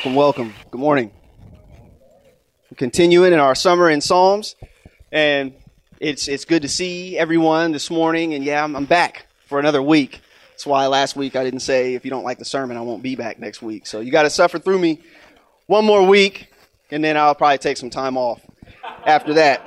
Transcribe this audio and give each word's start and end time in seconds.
Welcome, 0.00 0.14
welcome. 0.14 0.54
Good 0.70 0.80
morning. 0.80 1.10
We're 2.70 2.76
continuing 2.76 3.34
in 3.34 3.38
our 3.38 3.54
summer 3.54 3.90
in 3.90 4.00
Psalms, 4.00 4.56
and 5.12 5.52
it's 5.98 6.26
it's 6.26 6.46
good 6.46 6.62
to 6.62 6.70
see 6.70 7.18
everyone 7.18 7.72
this 7.72 7.90
morning. 7.90 8.32
And 8.32 8.42
yeah, 8.42 8.64
I'm, 8.64 8.74
I'm 8.76 8.86
back 8.86 9.26
for 9.44 9.58
another 9.58 9.82
week. 9.82 10.22
That's 10.52 10.64
why 10.64 10.86
last 10.86 11.16
week 11.16 11.36
I 11.36 11.44
didn't 11.44 11.60
say 11.60 11.96
if 11.96 12.06
you 12.06 12.10
don't 12.10 12.24
like 12.24 12.38
the 12.38 12.46
sermon, 12.46 12.78
I 12.78 12.80
won't 12.80 13.02
be 13.02 13.14
back 13.14 13.38
next 13.38 13.60
week. 13.60 13.86
So 13.86 14.00
you 14.00 14.10
got 14.10 14.22
to 14.22 14.30
suffer 14.30 14.58
through 14.58 14.78
me 14.78 15.02
one 15.66 15.84
more 15.84 16.02
week, 16.02 16.50
and 16.90 17.04
then 17.04 17.18
I'll 17.18 17.34
probably 17.34 17.58
take 17.58 17.76
some 17.76 17.90
time 17.90 18.16
off 18.16 18.40
after 19.04 19.34
that 19.34 19.60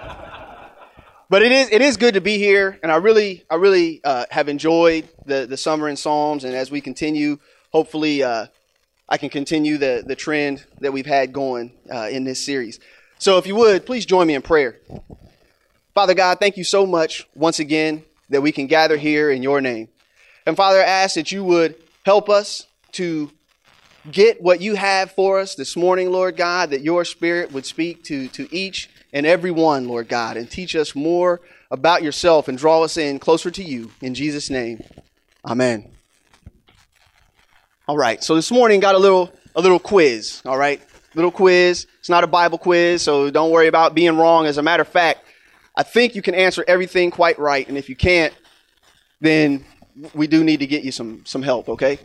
but 1.30 1.44
it 1.44 1.52
is 1.52 1.70
it 1.72 1.82
is 1.84 1.98
good 1.98 2.16
to 2.16 2.22
be 2.22 2.40
here, 2.40 2.80
and 2.82 2.92
I 2.92 2.96
really 2.96 3.44
I 3.52 3.56
really 3.56 4.02
uh, 4.04 4.26
have 4.32 4.50
enjoyed 4.50 5.08
the 5.28 5.46
the 5.46 5.58
summer 5.58 5.88
in 5.90 5.96
Psalms, 5.96 6.44
and 6.44 6.56
as 6.56 6.72
we 6.72 6.82
continue, 6.82 7.38
hopefully 7.72 8.24
uh, 8.24 8.48
I 9.08 9.18
can 9.18 9.30
continue 9.30 9.78
the 9.78 10.04
the 10.06 10.16
trend 10.16 10.66
that 10.80 10.94
we've 10.94 11.06
had 11.06 11.34
going 11.34 11.72
uh, 11.94 12.10
in 12.10 12.24
this 12.24 12.44
series. 12.44 12.80
So, 13.20 13.38
if 13.38 13.48
you 13.48 13.56
would 13.56 13.86
please 13.86 14.06
join 14.06 14.28
me 14.28 14.36
in 14.36 14.42
prayer. 14.42 14.80
Father 15.94 16.14
God, 16.14 16.40
thank 16.40 16.58
you 16.58 16.64
so 16.64 16.86
much 16.86 17.28
once 17.36 17.60
again 17.60 18.04
that 18.30 18.42
we 18.42 18.52
can 18.52 18.68
gather 18.68 18.98
here 18.98 19.30
in 19.30 19.44
Your 19.44 19.62
name, 19.62 19.90
and 20.46 20.58
Father, 20.58 20.80
I 20.80 20.84
ask 20.86 21.16
that 21.16 21.32
you 21.32 21.44
would 21.44 21.76
help 22.06 22.30
us 22.30 22.68
to 22.94 23.32
get 24.12 24.42
what 24.42 24.62
you 24.62 24.76
have 24.76 25.12
for 25.12 25.40
us 25.40 25.56
this 25.56 25.76
morning, 25.78 26.12
Lord 26.12 26.36
God, 26.36 26.72
that 26.72 26.82
Your 26.82 27.06
Spirit 27.06 27.52
would 27.52 27.66
speak 27.66 28.04
to 28.06 28.28
to 28.30 28.54
each 28.54 28.90
and 29.14 29.26
every 29.26 29.52
one, 29.52 29.88
Lord 29.88 30.10
God, 30.10 30.38
and 30.38 30.50
teach 30.50 30.76
us 30.76 30.96
more 30.96 31.42
about 31.70 32.04
yourself 32.04 32.48
and 32.48 32.58
draw 32.58 32.84
us 32.84 32.98
in 32.98 33.20
closer 33.20 33.52
to 33.52 33.64
you. 33.64 33.92
In 34.02 34.14
Jesus' 34.14 34.50
name, 34.50 34.84
amen. 35.46 35.92
All 37.88 37.98
right, 37.98 38.24
so 38.24 38.36
this 38.36 38.52
morning 38.52 38.80
got 38.80 38.96
a 38.96 38.98
little 38.98 39.34
a 39.56 39.62
little 39.62 39.80
quiz. 39.80 40.42
All 40.46 40.58
right, 40.58 40.82
little 41.16 41.32
quiz. 41.32 41.86
It's 42.00 42.10
not 42.10 42.24
a 42.24 42.28
Bible 42.28 42.58
quiz, 42.58 43.02
so 43.02 43.30
don't 43.30 43.52
worry 43.52 43.68
about 43.68 43.94
being 43.94 44.18
wrong. 44.18 44.46
As 44.46 44.58
a 44.58 44.64
matter 44.64 44.82
of 44.82 44.88
fact, 44.88 45.26
I 45.76 45.84
think 45.84 46.16
you 46.16 46.22
can 46.22 46.34
answer 46.34 46.64
everything 46.68 47.12
quite 47.12 47.38
right, 47.38 47.68
and 47.68 47.78
if 47.78 47.90
you 47.90 47.96
can't, 47.96 48.34
then 49.20 49.66
we 50.14 50.28
do 50.28 50.44
need 50.44 50.62
to 50.62 50.68
get 50.68 50.84
you 50.84 50.92
some 50.92 51.26
some 51.26 51.42
help. 51.42 51.68
Okay. 51.70 52.00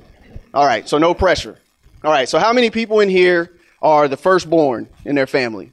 All 0.53 0.67
right, 0.67 0.89
so 0.89 0.99
no 0.99 1.15
pressure. 1.15 1.57
All 2.03 2.11
right, 2.11 2.29
so 2.29 2.39
how 2.39 2.53
many 2.53 2.71
people 2.71 3.01
in 3.01 3.09
here 3.09 3.53
are 3.81 4.09
the 4.09 4.17
firstborn 4.17 4.89
in 5.05 5.15
their 5.15 5.27
family? 5.27 5.73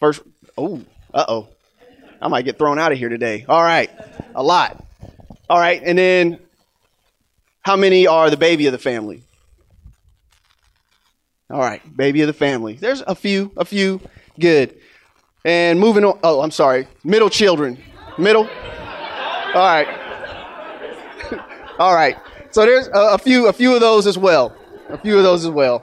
First, 0.00 0.22
Oh, 0.56 0.82
uh 1.14 1.24
oh. 1.28 1.48
I 2.20 2.28
might 2.28 2.44
get 2.44 2.58
thrown 2.58 2.78
out 2.78 2.92
of 2.92 2.98
here 2.98 3.08
today. 3.08 3.44
All 3.48 3.62
right. 3.62 3.90
A 4.34 4.42
lot. 4.42 4.84
All 5.50 5.58
right. 5.58 5.82
And 5.82 5.98
then 5.98 6.38
how 7.62 7.76
many 7.76 8.06
are 8.06 8.28
the 8.28 8.36
baby 8.36 8.66
of 8.66 8.72
the 8.72 8.78
family? 8.78 9.22
All 11.50 11.60
right. 11.60 11.80
Baby 11.96 12.22
of 12.22 12.26
the 12.26 12.32
family. 12.32 12.74
There's 12.74 13.02
a 13.02 13.14
few, 13.14 13.52
a 13.56 13.64
few. 13.64 14.00
Good. 14.38 14.78
And 15.44 15.78
moving 15.78 16.04
on. 16.04 16.18
Oh, 16.24 16.40
I'm 16.40 16.50
sorry. 16.50 16.88
Middle 17.04 17.30
children. 17.30 17.78
Middle. 18.18 18.44
All 18.44 19.54
right. 19.54 19.86
All 21.78 21.94
right. 21.94 22.16
So 22.50 22.66
there's 22.66 22.88
a, 22.88 23.14
a 23.14 23.18
few, 23.18 23.48
a 23.48 23.52
few 23.52 23.74
of 23.74 23.80
those 23.80 24.06
as 24.06 24.18
well. 24.18 24.56
A 24.88 24.98
few 24.98 25.16
of 25.16 25.22
those 25.22 25.44
as 25.44 25.50
well. 25.50 25.82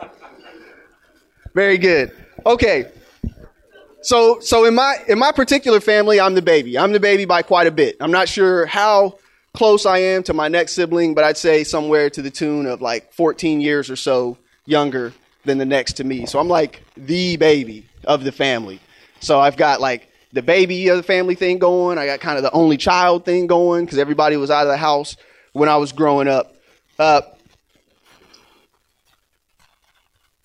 Very 1.56 1.78
good. 1.78 2.12
Okay. 2.46 2.92
So, 4.02 4.40
so 4.40 4.66
in 4.66 4.76
my 4.76 4.98
in 5.08 5.20
my 5.20 5.32
particular 5.32 5.80
family, 5.80 6.20
I'm 6.20 6.34
the 6.34 6.42
baby. 6.42 6.78
I'm 6.78 6.94
the 6.94 7.00
baby 7.00 7.26
by 7.26 7.42
quite 7.42 7.68
a 7.68 7.72
bit. 7.72 7.98
I'm 8.00 8.12
not 8.12 8.30
sure 8.30 8.66
how 8.66 9.18
close 9.54 9.86
I 9.86 10.00
am 10.00 10.24
to 10.24 10.34
my 10.34 10.48
next 10.48 10.74
sibling, 10.74 11.14
but 11.14 11.24
I'd 11.24 11.38
say 11.38 11.64
somewhere 11.64 12.10
to 12.12 12.22
the 12.22 12.30
tune 12.30 12.66
of 12.66 12.82
like 12.82 13.14
14 13.14 13.62
years 13.62 13.90
or 13.90 13.96
so 13.96 14.38
younger 14.66 15.14
than 15.46 15.58
the 15.58 15.66
next 15.66 15.94
to 15.94 16.04
me. 16.04 16.26
So 16.26 16.40
I'm 16.40 16.48
like 16.48 16.84
the 16.96 17.38
baby 17.38 17.88
of 18.04 18.24
the 18.24 18.32
family. 18.32 18.80
So 19.20 19.40
I've 19.40 19.58
got 19.58 19.82
like 19.82 20.10
the 20.32 20.42
baby 20.42 20.88
of 20.90 20.98
the 20.98 21.04
family 21.04 21.36
thing 21.36 21.58
going. 21.58 21.98
I 21.98 22.06
got 22.06 22.20
kind 22.20 22.38
of 22.38 22.44
the 22.44 22.52
only 22.52 22.78
child 22.78 23.26
thing 23.26 23.48
going 23.48 23.86
because 23.86 23.98
everybody 23.98 24.38
was 24.38 24.52
out 24.52 24.64
of 24.64 24.70
the 24.70 24.78
house 24.78 25.18
when 25.54 25.70
I 25.70 25.78
was 25.78 25.92
growing 25.92 26.28
up. 26.28 26.56
Uh, 26.98 27.22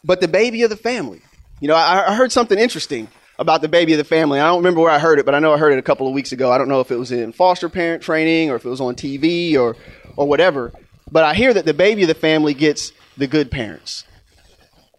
but 0.02 0.20
the 0.20 0.28
baby 0.28 0.62
of 0.62 0.70
the 0.70 0.76
family. 0.76 1.22
You 1.60 1.68
know, 1.68 1.74
I, 1.74 2.10
I 2.10 2.14
heard 2.14 2.32
something 2.32 2.58
interesting 2.58 3.08
about 3.38 3.62
the 3.62 3.68
baby 3.68 3.92
of 3.92 3.98
the 3.98 4.04
family. 4.04 4.40
I 4.40 4.46
don't 4.46 4.58
remember 4.58 4.80
where 4.80 4.90
I 4.90 4.98
heard 4.98 5.18
it, 5.18 5.26
but 5.26 5.34
I 5.34 5.38
know 5.38 5.52
I 5.52 5.58
heard 5.58 5.72
it 5.72 5.78
a 5.78 5.82
couple 5.82 6.06
of 6.06 6.14
weeks 6.14 6.32
ago. 6.32 6.52
I 6.52 6.58
don't 6.58 6.68
know 6.68 6.80
if 6.80 6.90
it 6.90 6.96
was 6.96 7.12
in 7.12 7.32
foster 7.32 7.68
parent 7.68 8.02
training 8.02 8.50
or 8.50 8.56
if 8.56 8.64
it 8.64 8.68
was 8.68 8.80
on 8.80 8.94
TV 8.94 9.56
or 9.56 9.76
or 10.16 10.26
whatever. 10.26 10.72
But 11.10 11.24
I 11.24 11.34
hear 11.34 11.52
that 11.52 11.64
the 11.64 11.74
baby 11.74 12.02
of 12.02 12.08
the 12.08 12.14
family 12.14 12.54
gets 12.54 12.92
the 13.16 13.26
good 13.26 13.50
parents. 13.50 14.04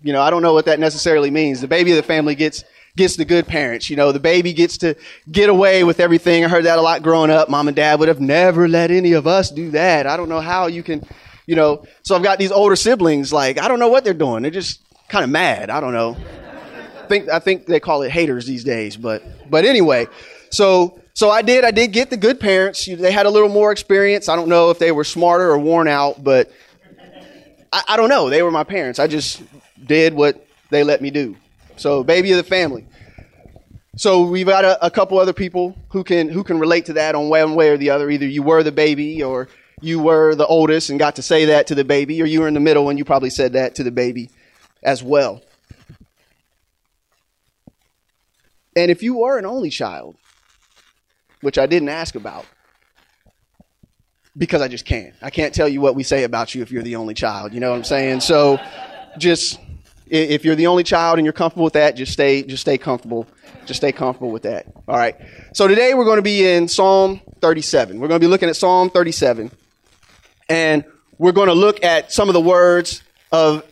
You 0.01 0.13
know, 0.13 0.21
I 0.21 0.29
don't 0.29 0.41
know 0.41 0.53
what 0.53 0.65
that 0.65 0.79
necessarily 0.79 1.31
means. 1.31 1.61
The 1.61 1.67
baby 1.67 1.91
of 1.91 1.97
the 1.97 2.03
family 2.03 2.35
gets 2.35 2.63
gets 2.95 3.15
the 3.15 3.25
good 3.25 3.47
parents. 3.47 3.89
You 3.89 3.95
know, 3.95 4.11
the 4.11 4.19
baby 4.19 4.53
gets 4.53 4.77
to 4.79 4.95
get 5.31 5.49
away 5.49 5.83
with 5.83 5.99
everything. 5.99 6.45
I 6.45 6.47
heard 6.47 6.65
that 6.65 6.77
a 6.77 6.81
lot 6.81 7.03
growing 7.03 7.31
up. 7.31 7.49
Mom 7.49 7.67
and 7.67 7.75
dad 7.75 7.99
would 7.99 8.07
have 8.07 8.21
never 8.21 8.67
let 8.67 8.91
any 8.91 9.13
of 9.13 9.27
us 9.27 9.49
do 9.51 9.71
that. 9.71 10.07
I 10.07 10.15
don't 10.17 10.29
know 10.29 10.41
how 10.41 10.67
you 10.67 10.83
can, 10.83 11.03
you 11.45 11.55
know. 11.55 11.85
So 12.03 12.15
I've 12.15 12.23
got 12.23 12.37
these 12.37 12.51
older 12.51 12.75
siblings. 12.75 13.31
Like 13.31 13.59
I 13.59 13.67
don't 13.67 13.79
know 13.79 13.89
what 13.89 14.03
they're 14.03 14.13
doing. 14.13 14.41
They're 14.41 14.51
just 14.51 14.81
kind 15.07 15.23
of 15.23 15.29
mad. 15.29 15.69
I 15.69 15.79
don't 15.79 15.93
know 15.93 16.17
think 17.05 17.29
I 17.29 17.39
think 17.39 17.65
they 17.65 17.79
call 17.79 18.01
it 18.01 18.11
haters 18.11 18.45
these 18.45 18.63
days, 18.63 18.97
but 18.97 19.23
but 19.49 19.63
anyway, 19.63 20.07
so 20.49 20.99
so 21.13 21.29
I 21.29 21.41
did 21.41 21.63
I 21.63 21.71
did 21.71 21.93
get 21.93 22.09
the 22.09 22.17
good 22.17 22.39
parents. 22.39 22.85
They 22.85 23.11
had 23.11 23.25
a 23.25 23.29
little 23.29 23.49
more 23.49 23.71
experience. 23.71 24.27
I 24.27 24.35
don't 24.35 24.49
know 24.49 24.69
if 24.69 24.79
they 24.79 24.91
were 24.91 25.05
smarter 25.05 25.49
or 25.49 25.57
worn 25.57 25.87
out, 25.87 26.23
but 26.23 26.51
I, 27.71 27.83
I 27.89 27.97
don't 27.97 28.09
know. 28.09 28.29
They 28.29 28.43
were 28.43 28.51
my 28.51 28.65
parents. 28.65 28.99
I 28.99 29.07
just 29.07 29.41
did 29.85 30.13
what 30.13 30.45
they 30.69 30.83
let 30.83 31.01
me 31.01 31.11
do. 31.11 31.37
So 31.77 32.03
baby 32.03 32.31
of 32.31 32.37
the 32.37 32.43
family. 32.43 32.85
So 33.97 34.23
we've 34.23 34.45
got 34.45 34.65
a, 34.65 34.85
a 34.85 34.91
couple 34.91 35.17
other 35.19 35.31
people 35.31 35.73
who 35.89 36.03
can 36.03 36.27
who 36.27 36.43
can 36.43 36.59
relate 36.59 36.85
to 36.87 36.93
that 36.93 37.15
on 37.15 37.29
one 37.29 37.55
way 37.55 37.69
or 37.69 37.77
the 37.77 37.91
other. 37.91 38.09
Either 38.09 38.27
you 38.27 38.43
were 38.43 38.61
the 38.61 38.73
baby 38.73 39.23
or 39.23 39.47
you 39.81 39.99
were 39.99 40.35
the 40.35 40.45
oldest 40.45 40.89
and 40.89 40.99
got 40.99 41.15
to 41.15 41.21
say 41.21 41.45
that 41.45 41.67
to 41.67 41.75
the 41.75 41.85
baby, 41.85 42.21
or 42.21 42.25
you 42.25 42.41
were 42.41 42.47
in 42.47 42.53
the 42.53 42.59
middle 42.59 42.89
and 42.89 42.99
you 42.99 43.05
probably 43.05 43.29
said 43.29 43.53
that 43.53 43.75
to 43.75 43.83
the 43.83 43.91
baby 43.91 44.29
as 44.83 45.01
well. 45.01 45.41
And 48.75 48.91
if 48.91 49.01
you 49.01 49.23
are 49.23 49.37
an 49.37 49.45
only 49.45 49.69
child, 49.69 50.15
which 51.41 51.57
I 51.57 51.65
didn't 51.65 51.89
ask 51.89 52.15
about, 52.15 52.45
because 54.37 54.61
I 54.61 54.67
just 54.67 54.85
can't. 54.85 55.13
I 55.21 55.29
can't 55.29 55.53
tell 55.53 55.67
you 55.67 55.79
what 55.79 55.95
we 55.95 56.03
say 56.03 56.23
about 56.23 56.53
you 56.53 56.61
if 56.61 56.71
you're 56.71 56.83
the 56.83 56.97
only 56.97 57.13
child. 57.13 57.53
You 57.53 57.59
know 57.59 57.69
what 57.69 57.77
I'm 57.77 57.83
saying? 57.83 58.19
So 58.19 58.59
just 59.17 59.59
if 60.07 60.43
you're 60.43 60.55
the 60.55 60.67
only 60.67 60.83
child 60.83 61.17
and 61.17 61.25
you're 61.25 61.33
comfortable 61.33 61.63
with 61.63 61.73
that, 61.73 61.95
just 61.95 62.11
stay 62.11 62.43
just 62.43 62.61
stay 62.61 62.77
comfortable. 62.77 63.27
Just 63.65 63.79
stay 63.79 63.91
comfortable 63.91 64.31
with 64.31 64.43
that. 64.43 64.67
All 64.87 64.97
right. 64.97 65.15
So 65.53 65.67
today 65.67 65.93
we're 65.93 66.05
going 66.05 66.17
to 66.17 66.21
be 66.21 66.47
in 66.47 66.67
Psalm 66.67 67.21
37. 67.41 67.99
We're 67.99 68.07
going 68.07 68.19
to 68.19 68.23
be 68.23 68.29
looking 68.29 68.49
at 68.49 68.55
Psalm 68.55 68.89
37. 68.89 69.51
And 70.49 70.83
we're 71.17 71.31
going 71.31 71.47
to 71.47 71.55
look 71.55 71.83
at 71.83 72.11
some 72.11 72.29
of 72.29 72.33
the 72.33 72.41
words 72.41 73.01
of 73.31 73.65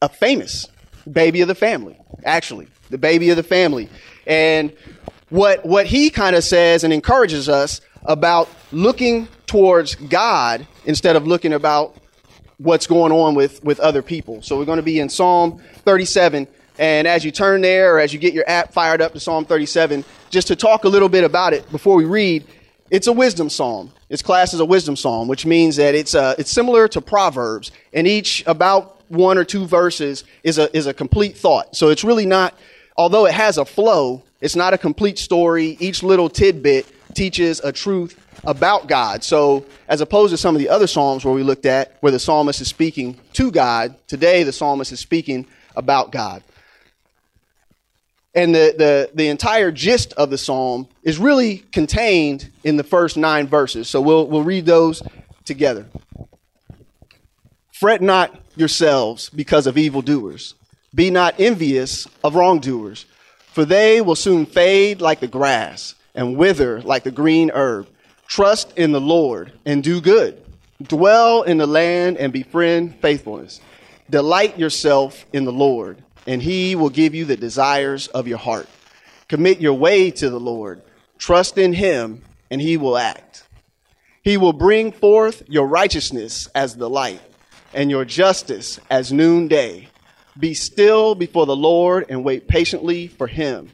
a 0.00 0.08
famous 0.08 0.68
baby 1.10 1.42
of 1.42 1.48
the 1.48 1.54
family, 1.54 1.98
actually, 2.24 2.68
the 2.88 2.96
baby 2.98 3.30
of 3.30 3.36
the 3.36 3.42
family. 3.42 3.90
And 4.30 4.72
what, 5.28 5.66
what 5.66 5.86
he 5.86 6.08
kind 6.08 6.36
of 6.36 6.44
says 6.44 6.84
and 6.84 6.92
encourages 6.92 7.48
us 7.48 7.80
about 8.04 8.48
looking 8.70 9.26
towards 9.46 9.96
God 9.96 10.68
instead 10.84 11.16
of 11.16 11.26
looking 11.26 11.52
about 11.52 11.96
what's 12.58 12.86
going 12.86 13.10
on 13.10 13.34
with, 13.34 13.62
with 13.64 13.80
other 13.80 14.02
people. 14.02 14.40
So 14.40 14.56
we're 14.56 14.66
going 14.66 14.76
to 14.76 14.84
be 14.84 15.00
in 15.00 15.08
Psalm 15.08 15.60
37. 15.84 16.46
And 16.78 17.08
as 17.08 17.24
you 17.24 17.32
turn 17.32 17.60
there, 17.60 17.96
or 17.96 17.98
as 17.98 18.12
you 18.12 18.20
get 18.20 18.32
your 18.32 18.48
app 18.48 18.72
fired 18.72 19.02
up 19.02 19.14
to 19.14 19.20
Psalm 19.20 19.44
37, 19.44 20.04
just 20.30 20.46
to 20.46 20.54
talk 20.54 20.84
a 20.84 20.88
little 20.88 21.08
bit 21.08 21.24
about 21.24 21.52
it 21.52 21.68
before 21.72 21.96
we 21.96 22.04
read, 22.04 22.44
it's 22.88 23.08
a 23.08 23.12
wisdom 23.12 23.50
psalm. 23.50 23.92
It's 24.10 24.22
classed 24.22 24.54
as 24.54 24.60
a 24.60 24.64
wisdom 24.64 24.94
psalm, 24.94 25.26
which 25.26 25.44
means 25.44 25.74
that 25.76 25.96
it's, 25.96 26.14
uh, 26.14 26.36
it's 26.38 26.52
similar 26.52 26.86
to 26.88 27.00
Proverbs. 27.00 27.72
And 27.92 28.06
each 28.06 28.44
about 28.46 29.02
one 29.10 29.38
or 29.38 29.44
two 29.44 29.66
verses 29.66 30.22
is 30.44 30.58
a, 30.58 30.74
is 30.76 30.86
a 30.86 30.94
complete 30.94 31.36
thought. 31.36 31.74
So 31.74 31.88
it's 31.88 32.04
really 32.04 32.26
not 32.26 32.54
although 33.00 33.24
it 33.24 33.32
has 33.32 33.56
a 33.56 33.64
flow, 33.64 34.22
it's 34.40 34.56
not 34.56 34.72
a 34.72 34.78
complete 34.78 35.18
story. 35.18 35.76
Each 35.80 36.02
little 36.02 36.28
tidbit 36.28 36.86
teaches 37.14 37.60
a 37.60 37.72
truth 37.72 38.18
about 38.44 38.86
God. 38.86 39.22
So, 39.22 39.66
as 39.88 40.00
opposed 40.00 40.30
to 40.32 40.38
some 40.38 40.54
of 40.54 40.60
the 40.60 40.68
other 40.68 40.86
Psalms 40.86 41.24
where 41.24 41.34
we 41.34 41.42
looked 41.42 41.66
at, 41.66 41.96
where 42.00 42.12
the 42.12 42.18
psalmist 42.18 42.60
is 42.60 42.68
speaking 42.68 43.18
to 43.34 43.50
God, 43.50 43.94
today 44.06 44.42
the 44.42 44.52
psalmist 44.52 44.92
is 44.92 45.00
speaking 45.00 45.46
about 45.76 46.10
God. 46.10 46.42
And 48.34 48.54
the, 48.54 48.74
the, 48.78 49.10
the 49.12 49.28
entire 49.28 49.72
gist 49.72 50.12
of 50.14 50.30
the 50.30 50.38
psalm 50.38 50.88
is 51.02 51.18
really 51.18 51.58
contained 51.58 52.50
in 52.62 52.76
the 52.76 52.84
first 52.84 53.16
nine 53.16 53.46
verses. 53.46 53.88
So, 53.88 54.00
we'll, 54.00 54.26
we'll 54.26 54.44
read 54.44 54.64
those 54.64 55.02
together. 55.44 55.86
Fret 57.72 58.00
not 58.00 58.38
yourselves 58.56 59.30
because 59.30 59.66
of 59.66 59.76
evildoers 59.76 60.54
be 60.94 61.10
not 61.10 61.38
envious 61.38 62.06
of 62.24 62.34
wrongdoers, 62.34 63.06
for 63.52 63.64
they 63.64 64.00
will 64.00 64.16
soon 64.16 64.46
fade 64.46 65.00
like 65.00 65.20
the 65.20 65.28
grass 65.28 65.94
and 66.14 66.36
wither 66.36 66.80
like 66.82 67.02
the 67.02 67.10
green 67.10 67.50
herb. 67.52 67.88
Trust 68.26 68.76
in 68.76 68.92
the 68.92 69.00
Lord 69.00 69.52
and 69.64 69.82
do 69.82 70.00
good. 70.00 70.42
Dwell 70.82 71.42
in 71.42 71.58
the 71.58 71.66
land 71.66 72.16
and 72.16 72.32
befriend 72.32 73.00
faithfulness. 73.00 73.60
Delight 74.08 74.58
yourself 74.58 75.26
in 75.32 75.44
the 75.44 75.52
Lord, 75.52 76.02
and 76.26 76.42
he 76.42 76.74
will 76.74 76.90
give 76.90 77.14
you 77.14 77.24
the 77.24 77.36
desires 77.36 78.08
of 78.08 78.26
your 78.26 78.38
heart. 78.38 78.68
Commit 79.28 79.60
your 79.60 79.74
way 79.74 80.10
to 80.10 80.30
the 80.30 80.40
Lord. 80.40 80.82
Trust 81.18 81.58
in 81.58 81.72
him, 81.72 82.22
and 82.50 82.60
he 82.60 82.76
will 82.76 82.96
act. 82.96 83.46
He 84.22 84.36
will 84.36 84.52
bring 84.52 84.90
forth 84.90 85.42
your 85.48 85.66
righteousness 85.66 86.48
as 86.54 86.76
the 86.76 86.90
light, 86.90 87.20
and 87.72 87.90
your 87.90 88.04
justice 88.04 88.80
as 88.90 89.12
noonday. 89.12 89.88
Be 90.38 90.54
still 90.54 91.14
before 91.14 91.46
the 91.46 91.56
Lord 91.56 92.06
and 92.08 92.24
wait 92.24 92.48
patiently 92.48 93.08
for 93.08 93.26
him. 93.26 93.70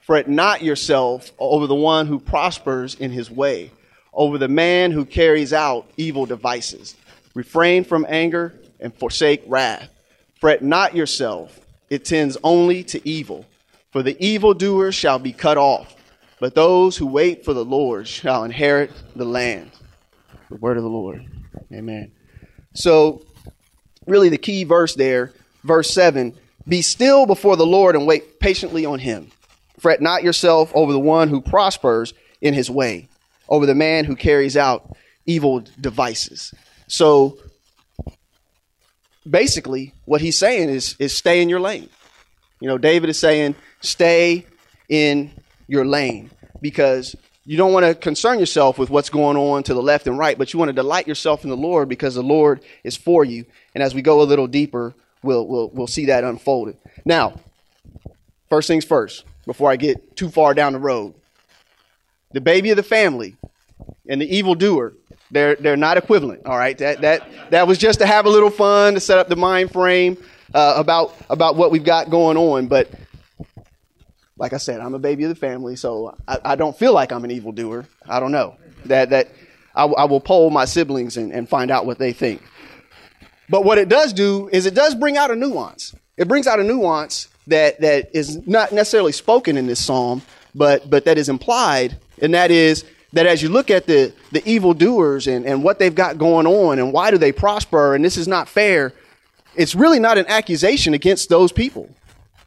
Fret 0.00 0.28
not 0.28 0.62
yourself 0.62 1.32
over 1.38 1.66
the 1.66 1.74
one 1.74 2.06
who 2.06 2.20
prospers 2.20 2.94
in 2.94 3.10
his 3.10 3.30
way, 3.30 3.72
over 4.12 4.38
the 4.38 4.48
man 4.48 4.92
who 4.92 5.04
carries 5.04 5.52
out 5.52 5.90
evil 5.96 6.26
devices. 6.26 6.94
Refrain 7.34 7.82
from 7.82 8.06
anger 8.08 8.54
and 8.78 8.94
forsake 8.94 9.42
wrath. 9.46 9.88
Fret 10.40 10.62
not 10.62 10.94
yourself, 10.94 11.58
it 11.90 12.04
tends 12.04 12.36
only 12.44 12.84
to 12.84 13.08
evil. 13.08 13.46
For 13.90 14.02
the 14.02 14.16
evildoer 14.24 14.92
shall 14.92 15.18
be 15.18 15.32
cut 15.32 15.58
off, 15.58 15.96
but 16.38 16.54
those 16.54 16.96
who 16.96 17.06
wait 17.06 17.44
for 17.44 17.54
the 17.54 17.64
Lord 17.64 18.06
shall 18.06 18.44
inherit 18.44 18.92
the 19.16 19.24
land. 19.24 19.70
The 20.50 20.56
word 20.56 20.76
of 20.76 20.82
the 20.82 20.88
Lord. 20.88 21.26
Amen. 21.72 22.12
So, 22.74 23.24
really, 24.06 24.28
the 24.28 24.38
key 24.38 24.64
verse 24.64 24.94
there, 24.94 25.32
verse 25.66 25.90
7 25.92 26.34
Be 26.66 26.82
still 26.82 27.26
before 27.26 27.56
the 27.56 27.66
Lord 27.66 27.96
and 27.96 28.06
wait 28.06 28.40
patiently 28.40 28.86
on 28.86 28.98
him. 28.98 29.30
Fret 29.78 30.00
not 30.00 30.22
yourself 30.22 30.72
over 30.74 30.92
the 30.92 30.98
one 30.98 31.28
who 31.28 31.40
prospers 31.40 32.14
in 32.40 32.54
his 32.54 32.70
way, 32.70 33.08
over 33.48 33.66
the 33.66 33.74
man 33.74 34.04
who 34.04 34.16
carries 34.16 34.56
out 34.56 34.96
evil 35.26 35.64
devices. 35.80 36.54
So, 36.88 37.38
basically, 39.28 39.92
what 40.04 40.20
he's 40.20 40.38
saying 40.38 40.70
is, 40.70 40.96
is 40.98 41.14
stay 41.14 41.42
in 41.42 41.48
your 41.48 41.60
lane. 41.60 41.90
You 42.60 42.68
know, 42.68 42.78
David 42.78 43.10
is 43.10 43.18
saying, 43.18 43.54
stay 43.80 44.46
in 44.88 45.30
your 45.66 45.84
lane 45.84 46.30
because 46.62 47.14
you 47.44 47.56
don't 47.56 47.72
want 47.72 47.84
to 47.86 47.94
concern 47.94 48.38
yourself 48.38 48.78
with 48.78 48.88
what's 48.88 49.10
going 49.10 49.36
on 49.36 49.62
to 49.64 49.74
the 49.74 49.82
left 49.82 50.06
and 50.06 50.16
right, 50.16 50.38
but 50.38 50.52
you 50.52 50.58
want 50.58 50.68
to 50.70 50.74
delight 50.74 51.06
yourself 51.06 51.44
in 51.44 51.50
the 51.50 51.56
Lord 51.56 51.88
because 51.88 52.14
the 52.14 52.22
Lord 52.22 52.62
is 52.82 52.96
for 52.96 53.24
you. 53.24 53.44
And 53.74 53.82
as 53.82 53.94
we 53.94 54.02
go 54.02 54.22
a 54.22 54.24
little 54.24 54.46
deeper, 54.46 54.94
we'll, 55.22 55.46
we'll, 55.46 55.70
we'll 55.70 55.86
see 55.86 56.06
that 56.06 56.24
unfolded. 56.24 56.76
Now, 57.04 57.40
first 58.48 58.68
things 58.68 58.84
first, 58.84 59.24
before 59.46 59.70
I 59.70 59.76
get 59.76 60.16
too 60.16 60.28
far 60.28 60.54
down 60.54 60.72
the 60.72 60.78
road, 60.78 61.14
the 62.32 62.40
baby 62.40 62.70
of 62.70 62.76
the 62.76 62.82
family 62.82 63.36
and 64.08 64.20
the 64.20 64.36
evildoer, 64.36 64.94
they're, 65.30 65.56
they're 65.56 65.76
not 65.76 65.96
equivalent. 65.96 66.46
All 66.46 66.56
right. 66.56 66.76
That, 66.78 67.00
that, 67.00 67.28
that 67.50 67.66
was 67.66 67.78
just 67.78 67.98
to 68.00 68.06
have 68.06 68.26
a 68.26 68.28
little 68.28 68.50
fun, 68.50 68.94
to 68.94 69.00
set 69.00 69.18
up 69.18 69.28
the 69.28 69.36
mind 69.36 69.72
frame 69.72 70.16
uh, 70.54 70.74
about, 70.76 71.14
about 71.30 71.56
what 71.56 71.70
we've 71.70 71.84
got 71.84 72.10
going 72.10 72.36
on. 72.36 72.66
But 72.68 72.90
like 74.38 74.52
I 74.52 74.58
said, 74.58 74.80
I'm 74.80 74.94
a 74.94 74.98
baby 74.98 75.24
of 75.24 75.30
the 75.30 75.34
family, 75.34 75.76
so 75.76 76.16
I, 76.28 76.38
I 76.44 76.56
don't 76.56 76.76
feel 76.76 76.92
like 76.92 77.10
I'm 77.10 77.24
an 77.24 77.30
evildoer. 77.30 77.86
I 78.08 78.20
don't 78.20 78.32
know. 78.32 78.56
That, 78.84 79.10
that 79.10 79.28
I, 79.74 79.84
I 79.84 80.04
will 80.04 80.20
poll 80.20 80.50
my 80.50 80.64
siblings 80.64 81.16
and, 81.16 81.32
and 81.32 81.48
find 81.48 81.70
out 81.70 81.86
what 81.86 81.98
they 81.98 82.12
think. 82.12 82.42
But 83.48 83.64
what 83.64 83.78
it 83.78 83.88
does 83.88 84.12
do 84.12 84.48
is 84.52 84.66
it 84.66 84.74
does 84.74 84.94
bring 84.94 85.16
out 85.16 85.30
a 85.30 85.36
nuance. 85.36 85.94
It 86.16 86.28
brings 86.28 86.46
out 86.46 86.60
a 86.60 86.64
nuance 86.64 87.28
that, 87.46 87.80
that 87.80 88.10
is 88.12 88.46
not 88.46 88.72
necessarily 88.72 89.12
spoken 89.12 89.56
in 89.56 89.66
this 89.66 89.84
psalm, 89.84 90.22
but, 90.54 90.88
but 90.88 91.04
that 91.04 91.18
is 91.18 91.28
implied, 91.28 91.96
and 92.20 92.34
that 92.34 92.50
is 92.50 92.84
that 93.12 93.26
as 93.26 93.42
you 93.42 93.48
look 93.48 93.70
at 93.70 93.86
the, 93.86 94.12
the 94.32 94.46
evildoers 94.48 95.26
and, 95.26 95.46
and 95.46 95.62
what 95.62 95.78
they've 95.78 95.94
got 95.94 96.18
going 96.18 96.46
on 96.46 96.78
and 96.78 96.92
why 96.92 97.10
do 97.10 97.18
they 97.18 97.32
prosper 97.32 97.94
and 97.94 98.04
this 98.04 98.16
is 98.16 98.28
not 98.28 98.48
fair, 98.48 98.92
it's 99.54 99.74
really 99.74 99.98
not 99.98 100.18
an 100.18 100.26
accusation 100.28 100.92
against 100.92 101.28
those 101.28 101.52
people. 101.52 101.88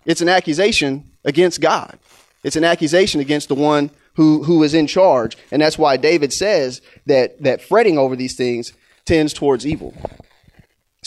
It's 0.05 0.21
an 0.21 0.29
accusation 0.29 1.05
against 1.25 1.61
God. 1.61 1.97
It's 2.43 2.55
an 2.55 2.63
accusation 2.63 3.19
against 3.19 3.47
the 3.47 3.55
one 3.55 3.89
who, 4.15 4.43
who 4.43 4.61
is 4.63 4.73
in 4.73 4.85
charge. 4.85 5.37
And 5.51 5.61
that's 5.61 5.77
why 5.77 5.97
David 5.97 6.31
says 6.31 6.81
that, 7.05 7.41
that 7.41 7.61
fretting 7.61 7.97
over 7.97 8.15
these 8.15 8.35
things 8.35 8.73
tends 9.05 9.33
towards 9.33 9.65
evil. 9.65 9.93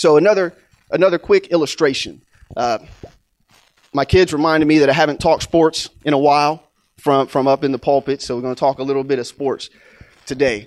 So 0.03 0.17
another, 0.17 0.53
another 0.91 1.17
quick 1.17 1.53
illustration. 1.53 2.25
Uh, 2.57 2.79
my 3.93 4.05
kids 4.05 4.33
reminded 4.33 4.67
me 4.67 4.79
that 4.79 4.91
I 4.91 4.93
haven't 4.93 5.21
talked 5.21 5.45
sports 5.45 5.91
in 6.05 6.13
a 6.13 6.19
while 6.19 6.65
from, 6.99 7.29
from 7.29 7.47
up 7.47 7.63
in 7.63 7.71
the 7.71 7.79
pulpit. 7.79 8.21
So 8.21 8.35
we're 8.35 8.43
going 8.43 8.57
to 8.57 8.59
talk 8.59 8.81
a 8.81 8.83
little 8.83 9.05
bit 9.05 9.21
of 9.21 9.29
sports 9.29 9.71
today. 10.27 10.67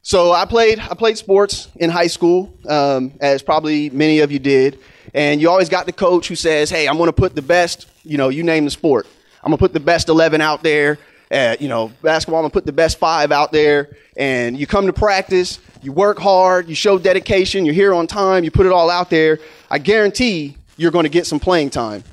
So 0.00 0.32
I 0.32 0.46
played 0.46 0.78
I 0.78 0.94
played 0.94 1.18
sports 1.18 1.68
in 1.76 1.90
high 1.90 2.06
school, 2.06 2.56
um, 2.66 3.12
as 3.20 3.42
probably 3.42 3.90
many 3.90 4.20
of 4.20 4.32
you 4.32 4.38
did. 4.38 4.78
And 5.12 5.38
you 5.38 5.50
always 5.50 5.68
got 5.68 5.84
the 5.84 5.92
coach 5.92 6.26
who 6.28 6.34
says, 6.34 6.70
"Hey, 6.70 6.88
I'm 6.88 6.96
going 6.96 7.08
to 7.08 7.12
put 7.12 7.34
the 7.34 7.42
best. 7.42 7.86
You 8.04 8.16
know, 8.16 8.30
you 8.30 8.42
name 8.42 8.64
the 8.64 8.70
sport. 8.70 9.06
I'm 9.42 9.50
going 9.50 9.58
to 9.58 9.62
put 9.62 9.74
the 9.74 9.80
best 9.80 10.08
11 10.08 10.40
out 10.40 10.62
there. 10.62 10.98
At, 11.30 11.60
you 11.60 11.68
know, 11.68 11.92
basketball. 12.02 12.42
To 12.42 12.50
put 12.50 12.66
the 12.66 12.72
best 12.72 12.98
five 12.98 13.32
out 13.32 13.52
there. 13.52 13.96
And 14.16 14.56
you 14.58 14.66
come 14.66 14.86
to 14.86 14.92
practice. 14.92 15.58
You 15.82 15.92
work 15.92 16.18
hard. 16.18 16.68
You 16.68 16.74
show 16.74 16.98
dedication. 16.98 17.64
You're 17.64 17.74
here 17.74 17.94
on 17.94 18.06
time. 18.06 18.44
You 18.44 18.50
put 18.50 18.66
it 18.66 18.72
all 18.72 18.90
out 18.90 19.10
there. 19.10 19.38
I 19.70 19.78
guarantee 19.78 20.56
you're 20.76 20.90
going 20.90 21.04
to 21.04 21.10
get 21.10 21.26
some 21.26 21.40
playing 21.40 21.70
time. 21.70 22.04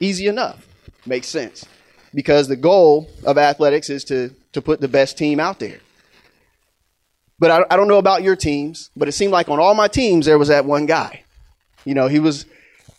Easy 0.00 0.26
enough. 0.26 0.66
Makes 1.06 1.28
sense 1.28 1.64
because 2.16 2.48
the 2.48 2.56
goal 2.56 3.08
of 3.24 3.38
athletics 3.38 3.90
is 3.90 4.02
to 4.04 4.30
to 4.52 4.62
put 4.62 4.80
the 4.80 4.88
best 4.88 5.18
team 5.18 5.38
out 5.38 5.60
there. 5.60 5.78
But 7.38 7.50
I, 7.50 7.64
I 7.70 7.76
don't 7.76 7.88
know 7.88 7.98
about 7.98 8.22
your 8.22 8.34
teams, 8.34 8.90
but 8.96 9.06
it 9.06 9.12
seemed 9.12 9.32
like 9.32 9.50
on 9.50 9.60
all 9.60 9.74
my 9.74 9.86
teams 9.86 10.26
there 10.26 10.38
was 10.38 10.48
that 10.48 10.64
one 10.64 10.86
guy. 10.86 11.22
You 11.84 11.94
know, 11.94 12.08
he 12.08 12.18
was 12.18 12.46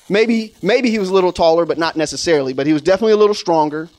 maybe 0.08 0.54
maybe 0.62 0.92
he 0.92 1.00
was 1.00 1.10
a 1.10 1.14
little 1.14 1.34
taller, 1.34 1.66
but 1.66 1.80
not 1.80 1.96
necessarily. 1.96 2.54
But 2.54 2.68
he 2.68 2.74
was 2.74 2.84
definitely 2.84 3.14
a 3.14 3.18
little 3.18 3.36
stronger. 3.36 3.90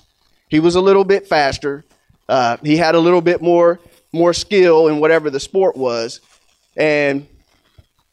He 0.49 0.61
was 0.61 0.75
a 0.75 0.81
little 0.81 1.05
bit 1.05 1.27
faster. 1.27 1.85
Uh, 2.29 2.57
he 2.63 2.77
had 2.77 2.95
a 2.95 3.01
little 3.01 3.21
bit 3.21 3.43
more 3.43 3.81
more 4.13 4.33
skill 4.33 4.89
in 4.89 5.01
whatever 5.01 5.29
the 5.29 5.41
sport 5.41 5.77
was, 5.77 6.21
and 6.77 7.27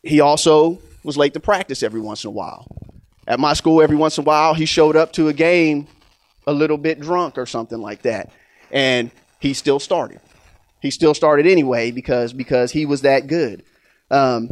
he 0.03 0.19
also 0.19 0.79
was 1.03 1.17
late 1.17 1.33
to 1.33 1.39
practice 1.39 1.83
every 1.83 2.01
once 2.01 2.23
in 2.23 2.27
a 2.27 2.31
while. 2.31 2.67
At 3.27 3.39
my 3.39 3.53
school, 3.53 3.81
every 3.81 3.95
once 3.95 4.17
in 4.17 4.23
a 4.23 4.25
while, 4.25 4.53
he 4.53 4.65
showed 4.65 4.95
up 4.95 5.13
to 5.13 5.29
a 5.29 5.33
game 5.33 5.87
a 6.45 6.53
little 6.53 6.77
bit 6.77 6.99
drunk 6.99 7.37
or 7.37 7.45
something 7.45 7.79
like 7.79 8.01
that, 8.03 8.31
and 8.71 9.09
he 9.39 9.53
still 9.53 9.79
started 9.79 10.19
he 10.85 10.91
still 10.91 11.15
started 11.15 11.47
anyway 11.47 11.89
because 11.89 12.31
because 12.31 12.71
he 12.71 12.85
was 12.85 13.01
that 13.01 13.25
good. 13.25 13.63
Um, 14.11 14.51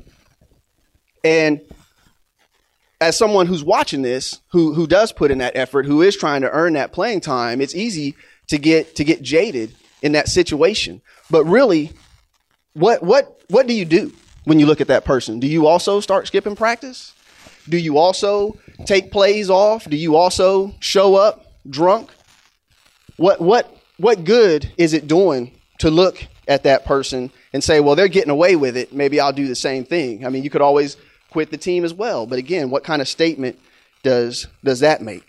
and 1.23 1.61
as 3.03 3.17
someone 3.17 3.47
who's 3.47 3.63
watching 3.63 4.01
this, 4.01 4.39
who 4.49 4.73
who 4.73 4.87
does 4.87 5.11
put 5.11 5.29
in 5.29 5.39
that 5.39 5.55
effort, 5.55 5.85
who 5.85 6.01
is 6.01 6.15
trying 6.15 6.41
to 6.41 6.49
earn 6.51 6.73
that 6.73 6.93
playing 6.93 7.19
time, 7.19 7.59
it's 7.59 7.75
easy 7.75 8.15
to 8.47 8.57
get 8.57 8.95
to 8.95 9.03
get 9.03 9.21
jaded 9.21 9.75
in 10.01 10.13
that 10.13 10.29
situation. 10.29 11.01
But 11.29 11.43
really, 11.43 11.91
what 12.73 13.03
what 13.03 13.41
what 13.49 13.67
do 13.67 13.73
you 13.73 13.83
do 13.83 14.13
when 14.45 14.59
you 14.59 14.65
look 14.65 14.79
at 14.79 14.87
that 14.87 15.03
person? 15.03 15.39
Do 15.39 15.47
you 15.47 15.67
also 15.67 15.99
start 15.99 16.27
skipping 16.27 16.55
practice? 16.55 17.13
Do 17.67 17.77
you 17.77 17.97
also 17.97 18.57
take 18.85 19.11
plays 19.11 19.49
off? 19.49 19.83
Do 19.89 19.97
you 19.97 20.15
also 20.15 20.73
show 20.79 21.15
up 21.15 21.45
drunk? 21.69 22.09
What 23.17 23.41
what 23.41 23.75
what 23.97 24.23
good 24.23 24.71
is 24.77 24.93
it 24.93 25.07
doing 25.07 25.51
to 25.79 25.91
look 25.91 26.25
at 26.47 26.63
that 26.63 26.85
person 26.85 27.31
and 27.51 27.63
say, 27.63 27.79
well, 27.79 27.95
they're 27.95 28.07
getting 28.07 28.29
away 28.29 28.55
with 28.55 28.77
it. 28.77 28.93
Maybe 28.93 29.19
I'll 29.19 29.33
do 29.33 29.47
the 29.47 29.55
same 29.55 29.83
thing. 29.83 30.25
I 30.25 30.29
mean, 30.29 30.43
you 30.43 30.49
could 30.49 30.61
always 30.61 30.97
quit 31.33 31.49
the 31.49 31.57
team 31.57 31.83
as 31.83 31.95
well. 31.95 32.27
But 32.27 32.37
again, 32.37 32.69
what 32.69 32.83
kind 32.83 33.01
of 33.01 33.07
statement 33.07 33.59
does, 34.03 34.45
does 34.63 34.81
that 34.81 35.01
make? 35.01 35.25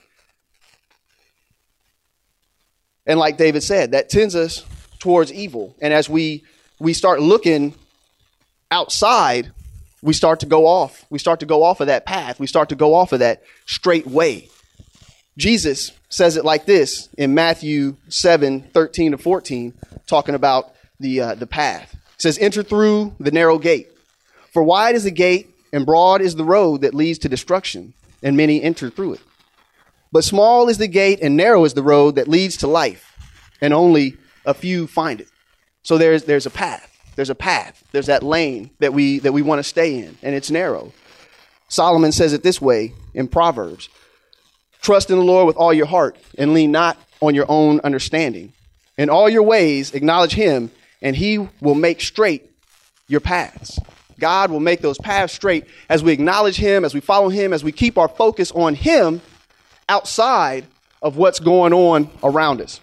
And 3.06 3.18
like 3.18 3.38
David 3.38 3.62
said, 3.62 3.92
that 3.92 4.10
tends 4.10 4.36
us 4.36 4.66
towards 4.98 5.32
evil. 5.32 5.74
And 5.80 5.94
as 5.94 6.06
we, 6.10 6.44
we 6.78 6.92
start 6.92 7.20
looking 7.20 7.74
outside, 8.70 9.50
we 10.02 10.12
start 10.12 10.40
to 10.40 10.46
go 10.46 10.66
off. 10.66 11.06
We 11.08 11.18
start 11.18 11.40
to 11.40 11.46
go 11.46 11.62
off 11.62 11.80
of 11.80 11.86
that 11.86 12.04
path. 12.04 12.38
We 12.38 12.46
start 12.46 12.68
to 12.68 12.74
go 12.74 12.94
off 12.94 13.12
of 13.12 13.20
that 13.20 13.42
straight 13.64 14.06
way. 14.06 14.50
Jesus 15.38 15.90
says 16.10 16.36
it 16.36 16.44
like 16.44 16.66
this 16.66 17.08
in 17.16 17.32
Matthew 17.32 17.96
7 18.10 18.60
13 18.74 19.12
to 19.12 19.18
14, 19.18 19.72
talking 20.06 20.34
about 20.34 20.74
the, 21.00 21.20
uh, 21.20 21.34
the 21.34 21.46
path. 21.46 21.94
It 21.94 22.22
says, 22.22 22.38
Enter 22.38 22.62
through 22.62 23.14
the 23.18 23.30
narrow 23.30 23.58
gate. 23.58 23.88
For 24.52 24.62
wide 24.62 24.94
is 24.94 25.04
the 25.04 25.10
gate, 25.10 25.53
and 25.74 25.84
broad 25.84 26.22
is 26.22 26.36
the 26.36 26.44
road 26.44 26.82
that 26.82 26.94
leads 26.94 27.18
to 27.18 27.28
destruction, 27.28 27.94
and 28.22 28.36
many 28.36 28.62
enter 28.62 28.88
through 28.88 29.14
it. 29.14 29.20
But 30.12 30.22
small 30.22 30.68
is 30.68 30.78
the 30.78 30.86
gate, 30.86 31.18
and 31.20 31.36
narrow 31.36 31.64
is 31.64 31.74
the 31.74 31.82
road 31.82 32.14
that 32.14 32.28
leads 32.28 32.58
to 32.58 32.68
life, 32.68 33.18
and 33.60 33.74
only 33.74 34.16
a 34.46 34.54
few 34.54 34.86
find 34.86 35.20
it. 35.20 35.28
So 35.82 35.98
there's, 35.98 36.24
there's 36.24 36.46
a 36.46 36.50
path. 36.50 36.88
There's 37.16 37.28
a 37.28 37.34
path. 37.34 37.82
There's 37.90 38.06
that 38.06 38.22
lane 38.22 38.70
that 38.78 38.92
we, 38.92 39.18
that 39.18 39.32
we 39.32 39.42
want 39.42 39.58
to 39.58 39.64
stay 39.64 39.98
in, 39.98 40.16
and 40.22 40.32
it's 40.32 40.48
narrow. 40.48 40.92
Solomon 41.68 42.12
says 42.12 42.32
it 42.32 42.44
this 42.44 42.60
way 42.60 42.92
in 43.12 43.26
Proverbs 43.26 43.88
Trust 44.80 45.10
in 45.10 45.18
the 45.18 45.24
Lord 45.24 45.46
with 45.48 45.56
all 45.56 45.72
your 45.72 45.86
heart 45.86 46.16
and 46.38 46.54
lean 46.54 46.70
not 46.70 46.96
on 47.20 47.34
your 47.34 47.46
own 47.48 47.80
understanding. 47.80 48.52
In 48.96 49.10
all 49.10 49.28
your 49.28 49.42
ways, 49.42 49.92
acknowledge 49.92 50.34
him, 50.34 50.70
and 51.02 51.16
he 51.16 51.38
will 51.60 51.74
make 51.74 52.00
straight 52.00 52.48
your 53.08 53.20
paths. 53.20 53.80
God 54.18 54.50
will 54.50 54.60
make 54.60 54.80
those 54.80 54.98
paths 54.98 55.32
straight 55.32 55.66
as 55.88 56.02
we 56.02 56.12
acknowledge 56.12 56.56
Him, 56.56 56.84
as 56.84 56.94
we 56.94 57.00
follow 57.00 57.28
Him, 57.28 57.52
as 57.52 57.64
we 57.64 57.72
keep 57.72 57.98
our 57.98 58.08
focus 58.08 58.50
on 58.52 58.74
Him 58.74 59.20
outside 59.88 60.64
of 61.02 61.16
what's 61.16 61.40
going 61.40 61.72
on 61.72 62.10
around 62.22 62.60
us. 62.60 62.80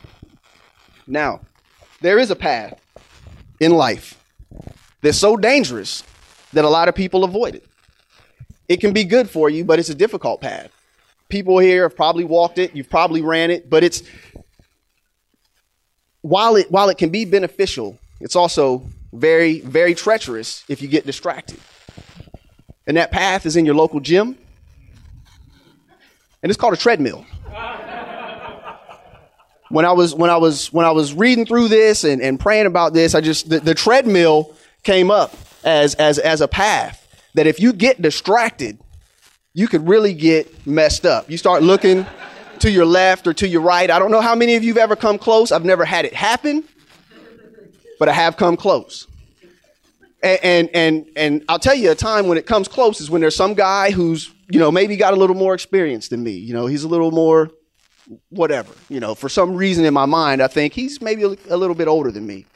Now, 1.07 1.41
there 2.01 2.19
is 2.19 2.31
a 2.31 2.35
path 2.35 2.79
in 3.59 3.71
life 3.71 4.19
that's 5.01 5.17
so 5.17 5.37
dangerous 5.37 6.03
that 6.53 6.65
a 6.65 6.69
lot 6.69 6.87
of 6.87 6.95
people 6.95 7.23
avoid 7.23 7.55
it. 7.55 7.65
It 8.67 8.77
can 8.77 8.93
be 8.93 9.03
good 9.03 9.29
for 9.29 9.49
you, 9.49 9.65
but 9.65 9.79
it's 9.79 9.89
a 9.89 9.95
difficult 9.95 10.41
path. 10.41 10.71
People 11.29 11.59
here 11.59 11.83
have 11.83 11.95
probably 11.95 12.23
walked 12.23 12.57
it, 12.57 12.75
you've 12.75 12.89
probably 12.89 13.21
ran 13.21 13.51
it, 13.51 13.69
but 13.69 13.83
it's 13.83 14.03
while 16.21 16.55
it 16.55 16.69
while 16.69 16.89
it 16.89 16.97
can 16.97 17.09
be 17.09 17.25
beneficial, 17.25 17.97
it's 18.19 18.35
also 18.35 18.83
very 19.13 19.61
very 19.61 19.93
treacherous 19.93 20.63
if 20.67 20.81
you 20.81 20.87
get 20.87 21.05
distracted. 21.05 21.59
And 22.87 22.97
that 22.97 23.11
path 23.11 23.45
is 23.45 23.55
in 23.55 23.65
your 23.65 23.75
local 23.75 23.99
gym. 23.99 24.37
And 26.43 26.49
it's 26.49 26.57
called 26.57 26.73
a 26.73 26.77
treadmill. 26.77 27.25
when 29.69 29.85
I 29.85 29.91
was 29.91 30.15
when 30.15 30.29
I 30.29 30.37
was 30.37 30.73
when 30.73 30.85
I 30.85 30.91
was 30.91 31.13
reading 31.13 31.45
through 31.45 31.67
this 31.67 32.03
and, 32.03 32.21
and 32.21 32.39
praying 32.39 32.65
about 32.65 32.93
this, 32.93 33.13
I 33.13 33.21
just 33.21 33.49
the, 33.49 33.59
the 33.59 33.75
treadmill 33.75 34.55
came 34.83 35.11
up 35.11 35.35
as 35.63 35.95
as 35.95 36.17
as 36.19 36.41
a 36.41 36.47
path 36.47 37.07
that 37.35 37.47
if 37.47 37.59
you 37.59 37.71
get 37.73 38.01
distracted, 38.01 38.79
you 39.53 39.67
could 39.67 39.87
really 39.87 40.13
get 40.13 40.65
messed 40.65 41.05
up. 41.05 41.29
You 41.29 41.37
start 41.37 41.63
looking 41.63 42.05
to 42.59 42.71
your 42.71 42.85
left 42.85 43.27
or 43.27 43.33
to 43.33 43.47
your 43.47 43.61
right. 43.61 43.89
I 43.89 43.99
don't 43.99 44.11
know 44.11 44.21
how 44.21 44.35
many 44.35 44.55
of 44.55 44.63
you 44.63 44.73
have 44.73 44.83
ever 44.83 44.95
come 44.95 45.17
close. 45.17 45.51
I've 45.51 45.65
never 45.65 45.85
had 45.85 46.05
it 46.05 46.13
happen, 46.13 46.63
but 48.01 48.09
I 48.09 48.13
have 48.13 48.35
come 48.35 48.57
close. 48.57 49.05
And, 50.23 50.39
and 50.43 50.69
and 50.73 51.05
and 51.15 51.45
I'll 51.47 51.59
tell 51.59 51.75
you 51.75 51.91
a 51.91 51.95
time 51.95 52.27
when 52.27 52.39
it 52.39 52.47
comes 52.47 52.67
close 52.67 52.99
is 52.99 53.11
when 53.11 53.21
there's 53.21 53.35
some 53.35 53.53
guy 53.53 53.91
who's 53.91 54.33
you 54.49 54.57
know 54.57 54.71
maybe 54.71 54.95
got 54.95 55.13
a 55.13 55.15
little 55.15 55.35
more 55.35 55.53
experience 55.53 56.07
than 56.07 56.23
me. 56.23 56.31
You 56.31 56.51
know, 56.51 56.65
he's 56.65 56.83
a 56.83 56.87
little 56.87 57.11
more 57.11 57.51
whatever. 58.29 58.73
You 58.89 58.99
know, 58.99 59.13
for 59.13 59.29
some 59.29 59.55
reason 59.55 59.85
in 59.85 59.93
my 59.93 60.07
mind, 60.07 60.41
I 60.41 60.47
think 60.47 60.73
he's 60.73 60.99
maybe 60.99 61.21
a, 61.21 61.55
little 61.55 61.75
bit 61.75 61.87
older 61.87 62.09
than 62.09 62.25
me. 62.25 62.47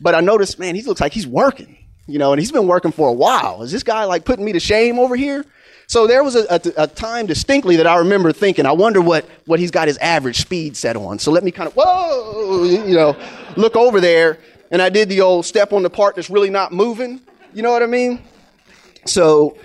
But 0.00 0.16
I 0.16 0.20
noticed, 0.20 0.58
man, 0.58 0.74
he 0.74 0.82
looks 0.82 1.00
like 1.00 1.12
he's 1.12 1.26
working. 1.26 1.78
You 2.08 2.18
know, 2.18 2.32
and 2.32 2.40
he's 2.40 2.50
been 2.50 2.66
working 2.66 2.90
for 2.90 3.08
a 3.08 3.12
while. 3.12 3.62
Is 3.62 3.70
this 3.70 3.84
guy 3.84 4.06
like 4.06 4.24
putting 4.24 4.44
me 4.44 4.54
to 4.54 4.60
shame 4.60 4.98
over 4.98 5.14
here? 5.14 5.44
So 5.88 6.06
there 6.06 6.22
was 6.22 6.36
a, 6.36 6.44
a, 6.50 6.82
a, 6.82 6.86
time 6.86 7.24
distinctly 7.24 7.76
that 7.76 7.86
I 7.86 7.96
remember 7.96 8.30
thinking, 8.30 8.66
I 8.66 8.72
wonder 8.72 9.00
what, 9.00 9.26
what 9.46 9.58
he's 9.58 9.70
got 9.70 9.88
his 9.88 9.96
average 9.98 10.36
speed 10.36 10.76
set 10.76 10.96
on. 10.96 11.18
So 11.18 11.30
let 11.30 11.42
me 11.42 11.50
kind 11.50 11.66
of, 11.66 11.72
whoa, 11.74 12.64
you 12.64 12.94
know, 12.94 13.16
look 13.56 13.74
over 13.74 13.98
there. 13.98 14.38
And 14.70 14.82
I 14.82 14.90
did 14.90 15.08
the 15.08 15.22
old 15.22 15.46
step 15.46 15.72
on 15.72 15.82
the 15.82 15.88
part 15.88 16.16
that's 16.16 16.28
really 16.28 16.50
not 16.50 16.72
moving. 16.72 17.22
You 17.54 17.62
know 17.62 17.72
what 17.72 17.82
I 17.82 17.86
mean? 17.86 18.22
So 19.06 19.56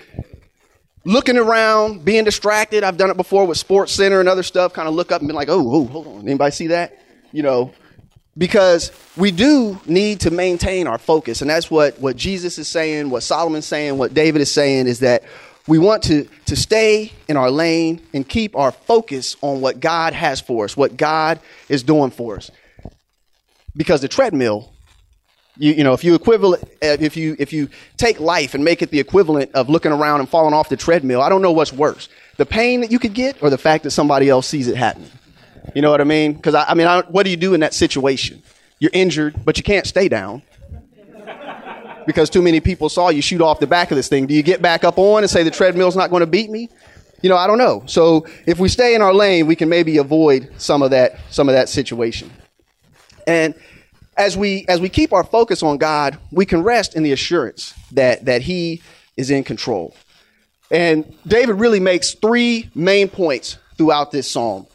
looking 1.04 1.36
around, 1.36 2.06
being 2.06 2.24
distracted. 2.24 2.84
I've 2.84 2.96
done 2.96 3.10
it 3.10 3.18
before 3.18 3.46
with 3.46 3.58
Sports 3.58 3.92
Center 3.92 4.18
and 4.20 4.28
other 4.28 4.42
stuff. 4.42 4.72
Kind 4.72 4.88
of 4.88 4.94
look 4.94 5.12
up 5.12 5.20
and 5.20 5.28
be 5.28 5.34
like, 5.34 5.50
oh, 5.50 5.60
oh, 5.60 5.84
hold 5.84 6.06
on. 6.06 6.20
Anybody 6.22 6.52
see 6.52 6.68
that? 6.68 6.98
You 7.32 7.42
know, 7.42 7.74
because 8.38 8.92
we 9.16 9.30
do 9.30 9.78
need 9.84 10.20
to 10.20 10.30
maintain 10.30 10.86
our 10.86 10.98
focus. 10.98 11.42
And 11.42 11.50
that's 11.50 11.70
what, 11.70 12.00
what 12.00 12.16
Jesus 12.16 12.56
is 12.56 12.66
saying, 12.66 13.10
what 13.10 13.22
Solomon's 13.22 13.66
saying, 13.66 13.98
what 13.98 14.14
David 14.14 14.40
is 14.40 14.50
saying 14.50 14.86
is 14.86 15.00
that 15.00 15.22
we 15.66 15.78
want 15.78 16.02
to, 16.04 16.28
to 16.46 16.56
stay 16.56 17.12
in 17.26 17.36
our 17.36 17.50
lane 17.50 18.00
and 18.12 18.28
keep 18.28 18.54
our 18.54 18.70
focus 18.70 19.36
on 19.40 19.60
what 19.60 19.80
God 19.80 20.12
has 20.12 20.40
for 20.40 20.64
us, 20.64 20.76
what 20.76 20.96
God 20.96 21.40
is 21.68 21.82
doing 21.82 22.10
for 22.10 22.36
us. 22.36 22.50
Because 23.74 24.02
the 24.02 24.08
treadmill, 24.08 24.72
you, 25.56 25.72
you 25.72 25.84
know, 25.84 25.94
if 25.94 26.04
you 26.04 26.14
equivalent, 26.14 26.64
if 26.82 27.16
you 27.16 27.34
if 27.38 27.52
you 27.52 27.68
take 27.96 28.20
life 28.20 28.54
and 28.54 28.64
make 28.64 28.82
it 28.82 28.90
the 28.90 29.00
equivalent 29.00 29.52
of 29.52 29.68
looking 29.68 29.90
around 29.90 30.20
and 30.20 30.28
falling 30.28 30.52
off 30.52 30.68
the 30.68 30.76
treadmill, 30.76 31.20
I 31.20 31.28
don't 31.28 31.42
know 31.42 31.52
what's 31.52 31.72
worse: 31.72 32.08
the 32.36 32.46
pain 32.46 32.82
that 32.82 32.92
you 32.92 32.98
could 32.98 33.14
get, 33.14 33.42
or 33.42 33.50
the 33.50 33.58
fact 33.58 33.84
that 33.84 33.90
somebody 33.90 34.28
else 34.28 34.46
sees 34.46 34.68
it 34.68 34.76
happening. 34.76 35.10
You 35.74 35.82
know 35.82 35.90
what 35.90 36.00
I 36.00 36.04
mean? 36.04 36.34
Because 36.34 36.54
I, 36.54 36.64
I, 36.64 36.74
mean, 36.74 36.86
I, 36.86 37.02
what 37.02 37.24
do 37.24 37.30
you 37.30 37.36
do 37.36 37.54
in 37.54 37.60
that 37.60 37.74
situation? 37.74 38.42
You're 38.78 38.90
injured, 38.92 39.44
but 39.44 39.56
you 39.56 39.64
can't 39.64 39.86
stay 39.86 40.08
down 40.08 40.42
because 42.06 42.30
too 42.30 42.42
many 42.42 42.60
people 42.60 42.88
saw 42.88 43.08
you 43.08 43.22
shoot 43.22 43.40
off 43.40 43.60
the 43.60 43.66
back 43.66 43.90
of 43.90 43.96
this 43.96 44.08
thing. 44.08 44.26
Do 44.26 44.34
you 44.34 44.42
get 44.42 44.62
back 44.62 44.84
up 44.84 44.98
on 44.98 45.22
and 45.22 45.30
say 45.30 45.42
the 45.42 45.50
treadmill's 45.50 45.96
not 45.96 46.10
going 46.10 46.20
to 46.20 46.26
beat 46.26 46.50
me? 46.50 46.68
You 47.22 47.30
know, 47.30 47.36
I 47.36 47.46
don't 47.46 47.58
know. 47.58 47.82
So 47.86 48.26
if 48.46 48.58
we 48.58 48.68
stay 48.68 48.94
in 48.94 49.02
our 49.02 49.14
lane, 49.14 49.46
we 49.46 49.56
can 49.56 49.68
maybe 49.68 49.96
avoid 49.96 50.52
some 50.58 50.82
of 50.82 50.90
that 50.90 51.18
some 51.30 51.48
of 51.48 51.54
that 51.54 51.68
situation. 51.68 52.30
And 53.26 53.54
as 54.16 54.36
we 54.36 54.66
as 54.68 54.80
we 54.80 54.88
keep 54.88 55.12
our 55.12 55.24
focus 55.24 55.62
on 55.62 55.78
God, 55.78 56.18
we 56.30 56.44
can 56.46 56.62
rest 56.62 56.94
in 56.94 57.02
the 57.02 57.12
assurance 57.12 57.74
that 57.92 58.26
that 58.26 58.42
He 58.42 58.82
is 59.16 59.30
in 59.30 59.44
control. 59.44 59.94
And 60.70 61.14
David 61.26 61.54
really 61.54 61.80
makes 61.80 62.14
three 62.14 62.70
main 62.74 63.08
points 63.08 63.58
throughout 63.76 64.10
this 64.10 64.30
psalm. 64.30 64.66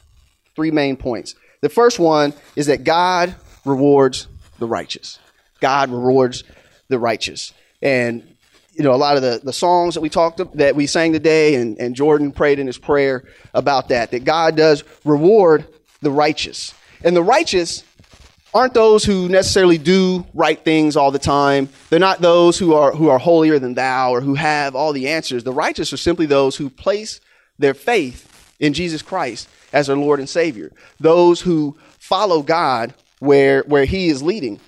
Three 0.56 0.72
main 0.72 0.98
points. 0.98 1.36
The 1.62 1.70
first 1.70 2.00
one 2.00 2.34
is 2.56 2.68
that 2.68 2.84
God 2.84 3.36
rewards 3.66 4.28
the 4.60 4.68
righteous. 4.68 5.20
God 5.60 5.90
rewards 5.90 6.44
the 6.90 7.00
righteous. 7.00 7.54
And 7.82 8.36
you 8.74 8.84
know, 8.84 8.94
a 8.94 8.96
lot 8.96 9.18
of 9.18 9.22
the, 9.22 9.42
the 9.44 9.54
songs 9.54 9.96
that 9.96 10.02
we 10.02 10.10
talked 10.10 10.42
that 10.56 10.76
we 10.76 10.88
sang 10.88 11.12
today 11.12 11.56
and, 11.56 11.78
and 11.80 11.96
Jordan 11.96 12.32
prayed 12.32 12.60
in 12.60 12.68
his 12.68 12.78
prayer 12.78 13.26
about 13.54 13.90
that, 13.90 14.12
that 14.12 14.24
God 14.24 14.56
does 14.56 14.84
reward 15.04 15.68
the 16.02 16.12
righteous. 16.12 16.74
And 17.04 17.16
the 17.16 17.24
righteous 17.24 17.84
aren't 18.54 18.74
those 18.74 19.04
who 19.04 19.28
necessarily 19.28 19.78
do 19.78 20.26
right 20.34 20.64
things 20.64 20.96
all 20.96 21.12
the 21.12 21.20
time. 21.20 21.70
They're 21.90 22.00
not 22.00 22.22
those 22.22 22.58
who 22.58 22.74
are 22.74 22.92
who 22.92 23.10
are 23.10 23.20
holier 23.20 23.60
than 23.60 23.74
thou 23.74 24.12
or 24.12 24.22
who 24.22 24.36
have 24.36 24.76
all 24.76 24.94
the 24.94 25.10
answers. 25.10 25.44
The 25.44 25.52
righteous 25.52 25.92
are 25.92 25.98
simply 25.98 26.26
those 26.26 26.56
who 26.56 26.70
place 26.70 27.20
their 27.58 27.74
faith 27.74 28.54
in 28.60 28.74
Jesus 28.74 29.02
Christ 29.02 29.50
as 29.74 29.88
their 29.88 29.98
Lord 29.98 30.20
and 30.20 30.30
Savior. 30.30 30.72
Those 31.00 31.42
who 31.42 31.78
follow 32.00 32.42
God 32.42 32.94
where 33.20 33.64
where 33.64 33.86
he 33.86 34.08
is 34.08 34.24
leading 34.24 34.60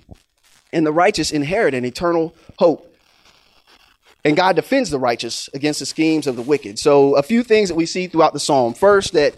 and 0.72 0.86
the 0.86 0.92
righteous 0.92 1.30
inherit 1.30 1.74
an 1.74 1.84
eternal 1.84 2.34
hope. 2.58 2.88
And 4.24 4.36
God 4.36 4.56
defends 4.56 4.90
the 4.90 4.98
righteous 4.98 5.48
against 5.52 5.80
the 5.80 5.86
schemes 5.86 6.26
of 6.26 6.36
the 6.36 6.42
wicked. 6.42 6.78
So, 6.78 7.16
a 7.16 7.22
few 7.22 7.42
things 7.42 7.68
that 7.68 7.74
we 7.74 7.86
see 7.86 8.06
throughout 8.06 8.32
the 8.32 8.40
psalm. 8.40 8.72
First, 8.74 9.14
that 9.14 9.34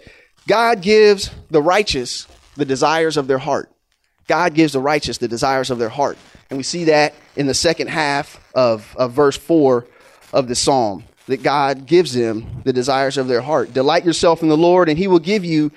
God 0.47 0.81
gives 0.81 1.31
the 1.49 1.61
righteous 1.61 2.27
the 2.55 2.65
desires 2.65 3.17
of 3.17 3.27
their 3.27 3.39
heart. 3.39 3.71
God 4.27 4.53
gives 4.53 4.73
the 4.73 4.79
righteous 4.79 5.17
the 5.17 5.27
desires 5.27 5.71
of 5.71 5.79
their 5.79 5.89
heart. 5.89 6.17
And 6.49 6.57
we 6.57 6.63
see 6.63 6.85
that 6.85 7.13
in 7.35 7.47
the 7.47 7.53
second 7.53 7.87
half 7.87 8.39
of, 8.53 8.95
of 8.97 9.11
verse 9.11 9.37
4 9.37 9.85
of 10.33 10.47
the 10.47 10.55
psalm, 10.55 11.03
that 11.27 11.41
God 11.41 11.85
gives 11.85 12.13
them 12.13 12.61
the 12.63 12.73
desires 12.73 13.17
of 13.17 13.27
their 13.27 13.41
heart. 13.41 13.73
Delight 13.73 14.05
yourself 14.05 14.43
in 14.43 14.49
the 14.49 14.57
Lord, 14.57 14.89
and 14.89 14.97
he 14.97 15.07
will 15.07 15.19
give 15.19 15.43
you 15.43 15.71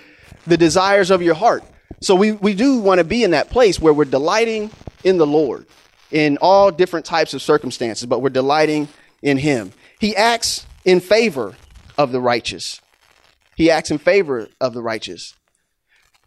the 0.47 0.57
desires 0.57 1.11
of 1.11 1.23
your 1.23 1.35
heart. 1.35 1.65
So 2.01 2.15
we, 2.15 2.33
we 2.33 2.55
do 2.55 2.79
want 2.79 2.99
to 2.99 3.05
be 3.05 3.25
in 3.25 3.33
that 3.33 3.51
place 3.51 3.81
where 3.81 3.93
we're 3.93 4.05
delighting 4.05 4.71
in 5.05 5.19
the 5.19 5.27
Lord 5.27 5.67
in 6.11 6.39
all 6.41 6.71
different 6.71 7.05
types 7.05 7.35
of 7.35 7.43
circumstances, 7.43 8.07
but 8.07 8.23
we're 8.23 8.29
delighting 8.31 8.89
in 9.23 9.37
Him. 9.37 9.73
He 9.99 10.15
acts 10.17 10.67
in 10.85 11.01
favor 11.01 11.55
of 11.97 12.13
the 12.13 12.21
righteous. 12.21 12.81
He 13.57 13.71
acts 13.71 13.91
in 13.91 13.99
favor 13.99 14.49
of 14.61 14.75
the 14.75 14.83
righteous. 14.83 15.35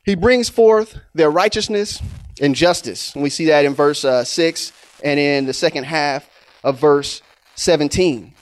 He 0.03 0.15
brings 0.15 0.49
forth 0.49 0.99
their 1.13 1.31
righteousness 1.31 2.01
and 2.41 2.55
justice. 2.55 3.13
And 3.13 3.23
we 3.23 3.29
see 3.29 3.45
that 3.45 3.65
in 3.65 3.73
verse 3.73 4.03
uh, 4.03 4.23
6 4.23 4.73
and 5.03 5.19
in 5.19 5.45
the 5.45 5.53
second 5.53 5.85
half 5.85 6.29
of 6.63 6.79
verse 6.79 7.21
17. 7.55 8.33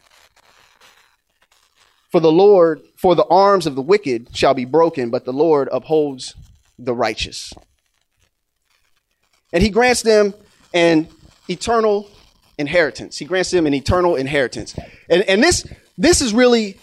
For 2.09 2.19
the 2.19 2.31
Lord, 2.31 2.81
for 2.95 3.13
the 3.13 3.25
arms 3.25 3.67
of 3.67 3.75
the 3.75 3.81
wicked 3.81 4.35
shall 4.35 4.55
be 4.55 4.65
broken, 4.65 5.11
but 5.11 5.25
the 5.25 5.33
Lord 5.33 5.69
upholds 5.71 6.33
the 6.83 6.93
righteous 6.93 7.53
and 9.51 9.63
he 9.63 9.69
grants 9.69 10.01
them 10.01 10.33
an 10.73 11.07
eternal 11.47 12.09
inheritance. 12.57 13.17
He 13.17 13.25
grants 13.25 13.51
them 13.51 13.65
an 13.65 13.73
eternal 13.73 14.15
inheritance. 14.15 14.75
And, 15.09 15.23
and 15.23 15.41
this, 15.41 15.65
this 15.97 16.21
is 16.21 16.33
really 16.33 16.77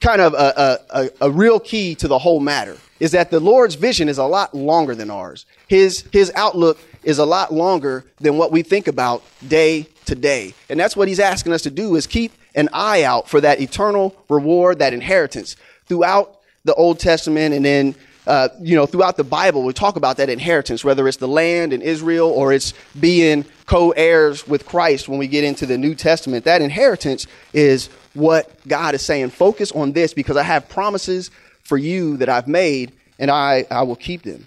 kind 0.00 0.20
of 0.20 0.34
a, 0.34 0.80
a, 0.90 1.10
a, 1.20 1.30
real 1.30 1.60
key 1.60 1.94
to 1.94 2.08
the 2.08 2.18
whole 2.18 2.40
matter 2.40 2.76
is 2.98 3.12
that 3.12 3.30
the 3.30 3.38
Lord's 3.38 3.76
vision 3.76 4.08
is 4.08 4.18
a 4.18 4.24
lot 4.24 4.52
longer 4.52 4.94
than 4.94 5.10
ours. 5.10 5.46
His, 5.68 6.04
his 6.12 6.32
outlook 6.34 6.80
is 7.04 7.18
a 7.18 7.24
lot 7.24 7.52
longer 7.52 8.04
than 8.18 8.36
what 8.36 8.50
we 8.50 8.62
think 8.62 8.88
about 8.88 9.22
day 9.46 9.86
to 10.06 10.16
day. 10.16 10.54
And 10.68 10.80
that's 10.80 10.96
what 10.96 11.06
he's 11.06 11.20
asking 11.20 11.52
us 11.52 11.62
to 11.62 11.70
do 11.70 11.94
is 11.94 12.08
keep 12.08 12.32
an 12.56 12.68
eye 12.72 13.04
out 13.04 13.28
for 13.28 13.40
that 13.40 13.60
eternal 13.60 14.16
reward, 14.28 14.80
that 14.80 14.92
inheritance 14.92 15.54
throughout 15.86 16.38
the 16.64 16.74
Old 16.74 16.98
Testament 16.98 17.54
and 17.54 17.64
then 17.64 17.94
uh, 18.26 18.48
you 18.60 18.74
know, 18.74 18.86
throughout 18.86 19.16
the 19.16 19.24
Bible, 19.24 19.62
we 19.62 19.72
talk 19.72 19.96
about 19.96 20.16
that 20.16 20.30
inheritance, 20.30 20.84
whether 20.84 21.06
it's 21.06 21.18
the 21.18 21.28
land 21.28 21.72
in 21.72 21.82
Israel 21.82 22.30
or 22.30 22.52
it's 22.52 22.72
being 22.98 23.44
co 23.66 23.90
heirs 23.90 24.46
with 24.48 24.64
Christ 24.64 25.08
when 25.08 25.18
we 25.18 25.28
get 25.28 25.44
into 25.44 25.66
the 25.66 25.76
New 25.76 25.94
Testament. 25.94 26.44
That 26.44 26.62
inheritance 26.62 27.26
is 27.52 27.88
what 28.14 28.50
God 28.66 28.94
is 28.94 29.02
saying. 29.02 29.30
Focus 29.30 29.72
on 29.72 29.92
this 29.92 30.14
because 30.14 30.36
I 30.36 30.42
have 30.42 30.68
promises 30.68 31.30
for 31.62 31.76
you 31.76 32.16
that 32.18 32.28
I've 32.28 32.48
made, 32.48 32.92
and 33.18 33.30
I, 33.30 33.66
I 33.70 33.82
will 33.82 33.96
keep 33.96 34.22
them. 34.22 34.46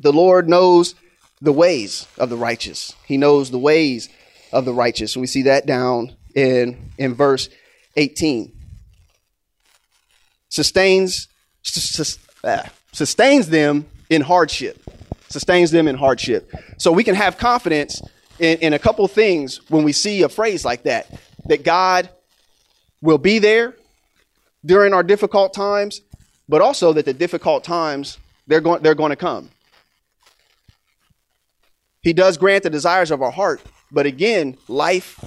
The 0.00 0.12
Lord 0.12 0.48
knows 0.48 0.94
the 1.40 1.52
ways 1.52 2.08
of 2.18 2.30
the 2.30 2.36
righteous, 2.36 2.94
He 3.06 3.16
knows 3.16 3.50
the 3.50 3.58
ways 3.58 4.08
of 4.52 4.64
the 4.64 4.74
righteous. 4.74 5.14
And 5.14 5.20
we 5.20 5.26
see 5.26 5.42
that 5.42 5.66
down 5.66 6.16
in, 6.34 6.90
in 6.98 7.14
verse 7.14 7.48
18. 7.96 8.52
Sustains, 10.48 11.28
uh, 12.44 12.62
sustains 12.92 13.48
them 13.48 13.86
in 14.10 14.20
hardship. 14.20 14.82
Sustains 15.28 15.70
them 15.70 15.88
in 15.88 15.96
hardship. 15.96 16.52
So 16.78 16.92
we 16.92 17.02
can 17.04 17.14
have 17.14 17.38
confidence 17.38 18.00
in, 18.38 18.58
in 18.58 18.72
a 18.72 18.78
couple 18.78 19.06
things 19.08 19.60
when 19.70 19.84
we 19.84 19.92
see 19.92 20.22
a 20.22 20.28
phrase 20.28 20.64
like 20.64 20.84
that 20.84 21.06
that 21.46 21.64
God 21.64 22.08
will 23.02 23.18
be 23.18 23.38
there 23.38 23.74
during 24.64 24.94
our 24.94 25.02
difficult 25.02 25.52
times, 25.52 26.00
but 26.48 26.60
also 26.60 26.92
that 26.92 27.04
the 27.04 27.12
difficult 27.12 27.64
times 27.64 28.18
they're 28.46 28.60
going 28.60 28.82
they're 28.82 28.94
going 28.94 29.10
to 29.10 29.16
come. 29.16 29.50
He 32.02 32.12
does 32.12 32.36
grant 32.36 32.62
the 32.62 32.70
desires 32.70 33.10
of 33.10 33.22
our 33.22 33.30
heart, 33.30 33.62
but 33.90 34.06
again, 34.06 34.56
life 34.68 35.18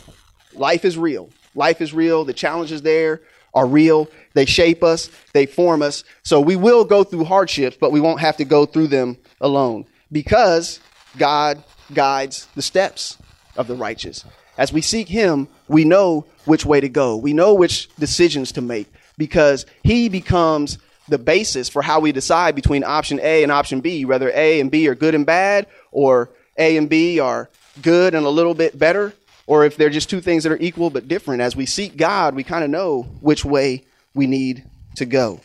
life 0.54 0.86
is 0.86 0.98
real. 0.98 1.30
Life 1.56 1.82
is 1.82 1.94
real. 1.94 2.24
The 2.24 2.34
challenge 2.34 2.72
is 2.72 2.84
there 2.84 3.22
are 3.54 3.66
real. 3.66 4.08
They 4.34 4.46
shape 4.46 4.84
us, 4.84 5.10
they 5.34 5.46
form 5.46 5.82
us. 5.82 6.04
So 6.24 6.40
we 6.40 6.56
will 6.56 6.86
go 6.86 7.04
through 7.04 7.26
hardships, 7.26 7.78
but 7.80 7.92
we 7.92 8.02
won't 8.02 8.20
have 8.20 8.38
to 8.38 8.46
go 8.46 8.66
through 8.66 8.88
them 8.88 9.18
alone 9.42 9.86
because 10.12 10.80
God 11.18 11.64
guides 11.94 12.48
the 12.56 12.62
steps 12.62 13.18
of 13.56 13.68
the 13.68 13.76
righteous. 13.76 14.24
As 14.58 14.74
we 14.74 14.82
seek 14.82 15.08
Him, 15.08 15.48
we 15.68 15.86
know 15.86 16.26
which 16.46 16.66
way 16.66 16.80
to 16.80 16.90
go. 16.90 17.16
We 17.16 17.34
know 17.34 17.54
which 17.54 17.94
decisions 17.96 18.52
to 18.54 18.62
make 18.62 18.88
because 19.18 19.66
He 19.84 20.10
becomes 20.10 20.78
the 21.08 21.18
basis 21.18 21.70
for 21.70 21.82
how 21.82 22.00
we 22.00 22.12
decide 22.12 22.56
between 22.56 22.84
option 22.84 23.20
A 23.22 23.44
and 23.44 23.52
option 23.52 23.82
B, 23.82 24.06
whether 24.06 24.30
A 24.34 24.60
and 24.60 24.70
B 24.70 24.88
are 24.88 24.96
good 24.96 25.16
and 25.16 25.26
bad, 25.26 25.68
or 25.92 26.30
A 26.58 26.78
and 26.78 26.90
B 26.90 27.20
are 27.20 27.50
good 27.82 28.14
and 28.14 28.26
a 28.26 28.30
little 28.30 28.54
bit 28.54 28.78
better, 28.78 29.14
or 29.48 29.66
if 29.66 29.76
they're 29.76 29.90
just 29.90 30.10
two 30.10 30.22
things 30.22 30.44
that 30.44 30.52
are 30.52 30.62
equal 30.62 30.90
but 30.90 31.08
different. 31.08 31.42
As 31.42 31.56
we 31.56 31.66
seek 31.66 31.98
God, 31.98 32.36
we 32.36 32.44
kind 32.44 32.64
of 32.64 32.70
know 32.70 33.04
which 33.22 33.44
way 33.44 33.84
we 34.14 34.28
need 34.28 34.64
to 34.98 35.06
go. 35.06 35.42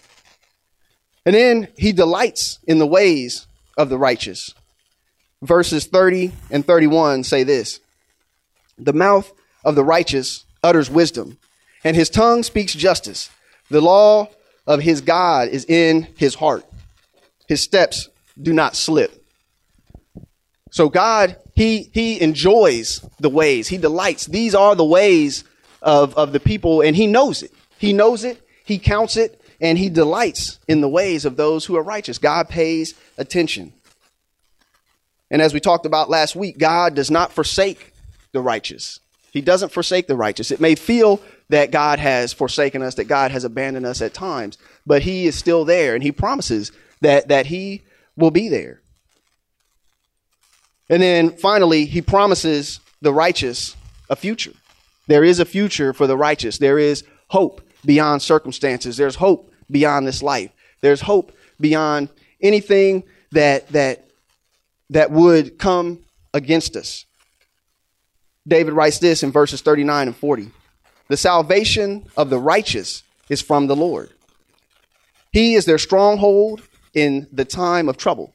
And 1.24 1.34
then 1.34 1.68
He 1.76 1.92
delights 1.92 2.58
in 2.66 2.78
the 2.78 2.86
ways 2.86 3.46
of 3.78 3.88
the 3.88 3.98
righteous 3.98 4.54
verses 5.42 5.86
30 5.86 6.32
and 6.50 6.64
31 6.64 7.24
say 7.24 7.42
this 7.42 7.80
The 8.78 8.92
mouth 8.92 9.30
of 9.64 9.74
the 9.74 9.84
righteous 9.84 10.46
utters 10.62 10.88
wisdom, 10.88 11.38
and 11.84 11.96
his 11.96 12.08
tongue 12.08 12.42
speaks 12.42 12.72
justice. 12.72 13.28
The 13.68 13.80
law 13.80 14.28
of 14.66 14.80
his 14.80 15.00
God 15.00 15.48
is 15.48 15.64
in 15.64 16.08
his 16.16 16.36
heart. 16.36 16.64
His 17.48 17.60
steps 17.60 18.08
do 18.40 18.52
not 18.52 18.76
slip. 18.76 19.24
So 20.70 20.88
God, 20.88 21.36
he, 21.62 21.90
he 21.92 22.20
enjoys 22.20 23.06
the 23.20 23.30
ways. 23.30 23.68
He 23.68 23.78
delights. 23.78 24.26
These 24.26 24.52
are 24.52 24.74
the 24.74 24.84
ways 24.84 25.44
of, 25.80 26.12
of 26.16 26.32
the 26.32 26.40
people, 26.40 26.80
and 26.80 26.96
he 26.96 27.06
knows 27.06 27.44
it. 27.44 27.52
He 27.78 27.92
knows 27.92 28.24
it. 28.24 28.44
He 28.64 28.78
counts 28.78 29.16
it, 29.16 29.40
and 29.60 29.78
he 29.78 29.88
delights 29.88 30.58
in 30.66 30.80
the 30.80 30.88
ways 30.88 31.24
of 31.24 31.36
those 31.36 31.64
who 31.64 31.76
are 31.76 31.82
righteous. 31.82 32.18
God 32.18 32.48
pays 32.48 32.94
attention. 33.16 33.72
And 35.30 35.40
as 35.40 35.54
we 35.54 35.60
talked 35.60 35.86
about 35.86 36.10
last 36.10 36.34
week, 36.34 36.58
God 36.58 36.96
does 36.96 37.12
not 37.12 37.32
forsake 37.32 37.92
the 38.32 38.40
righteous. 38.40 38.98
He 39.30 39.40
doesn't 39.40 39.70
forsake 39.70 40.08
the 40.08 40.16
righteous. 40.16 40.50
It 40.50 40.60
may 40.60 40.74
feel 40.74 41.20
that 41.48 41.70
God 41.70 42.00
has 42.00 42.32
forsaken 42.32 42.82
us, 42.82 42.96
that 42.96 43.04
God 43.04 43.30
has 43.30 43.44
abandoned 43.44 43.86
us 43.86 44.02
at 44.02 44.14
times, 44.14 44.58
but 44.84 45.02
He 45.02 45.26
is 45.26 45.38
still 45.38 45.64
there, 45.64 45.94
and 45.94 46.02
He 46.02 46.10
promises 46.10 46.72
that, 47.02 47.28
that 47.28 47.46
He 47.46 47.82
will 48.16 48.32
be 48.32 48.48
there. 48.48 48.81
And 50.92 51.02
then 51.02 51.30
finally, 51.30 51.86
He 51.86 52.02
promises 52.02 52.78
the 53.00 53.14
righteous 53.14 53.74
a 54.10 54.14
future. 54.14 54.52
There 55.06 55.24
is 55.24 55.40
a 55.40 55.46
future 55.46 55.94
for 55.94 56.06
the 56.06 56.18
righteous. 56.18 56.58
There 56.58 56.78
is 56.78 57.02
hope 57.28 57.62
beyond 57.82 58.20
circumstances. 58.20 58.98
There's 58.98 59.16
hope 59.16 59.50
beyond 59.70 60.06
this 60.06 60.22
life. 60.22 60.50
There's 60.82 61.00
hope 61.00 61.32
beyond 61.58 62.10
anything 62.42 63.04
that, 63.30 63.68
that 63.68 64.04
that 64.90 65.10
would 65.10 65.58
come 65.58 66.00
against 66.34 66.76
us. 66.76 67.06
David 68.46 68.74
writes 68.74 68.98
this 68.98 69.22
in 69.22 69.32
verses 69.32 69.62
39 69.62 70.08
and 70.08 70.16
40 70.16 70.50
The 71.08 71.16
salvation 71.16 72.06
of 72.18 72.28
the 72.28 72.38
righteous 72.38 73.02
is 73.30 73.40
from 73.40 73.66
the 73.66 73.76
Lord. 73.76 74.10
He 75.32 75.54
is 75.54 75.64
their 75.64 75.78
stronghold 75.78 76.60
in 76.92 77.28
the 77.32 77.46
time 77.46 77.88
of 77.88 77.96
trouble. 77.96 78.34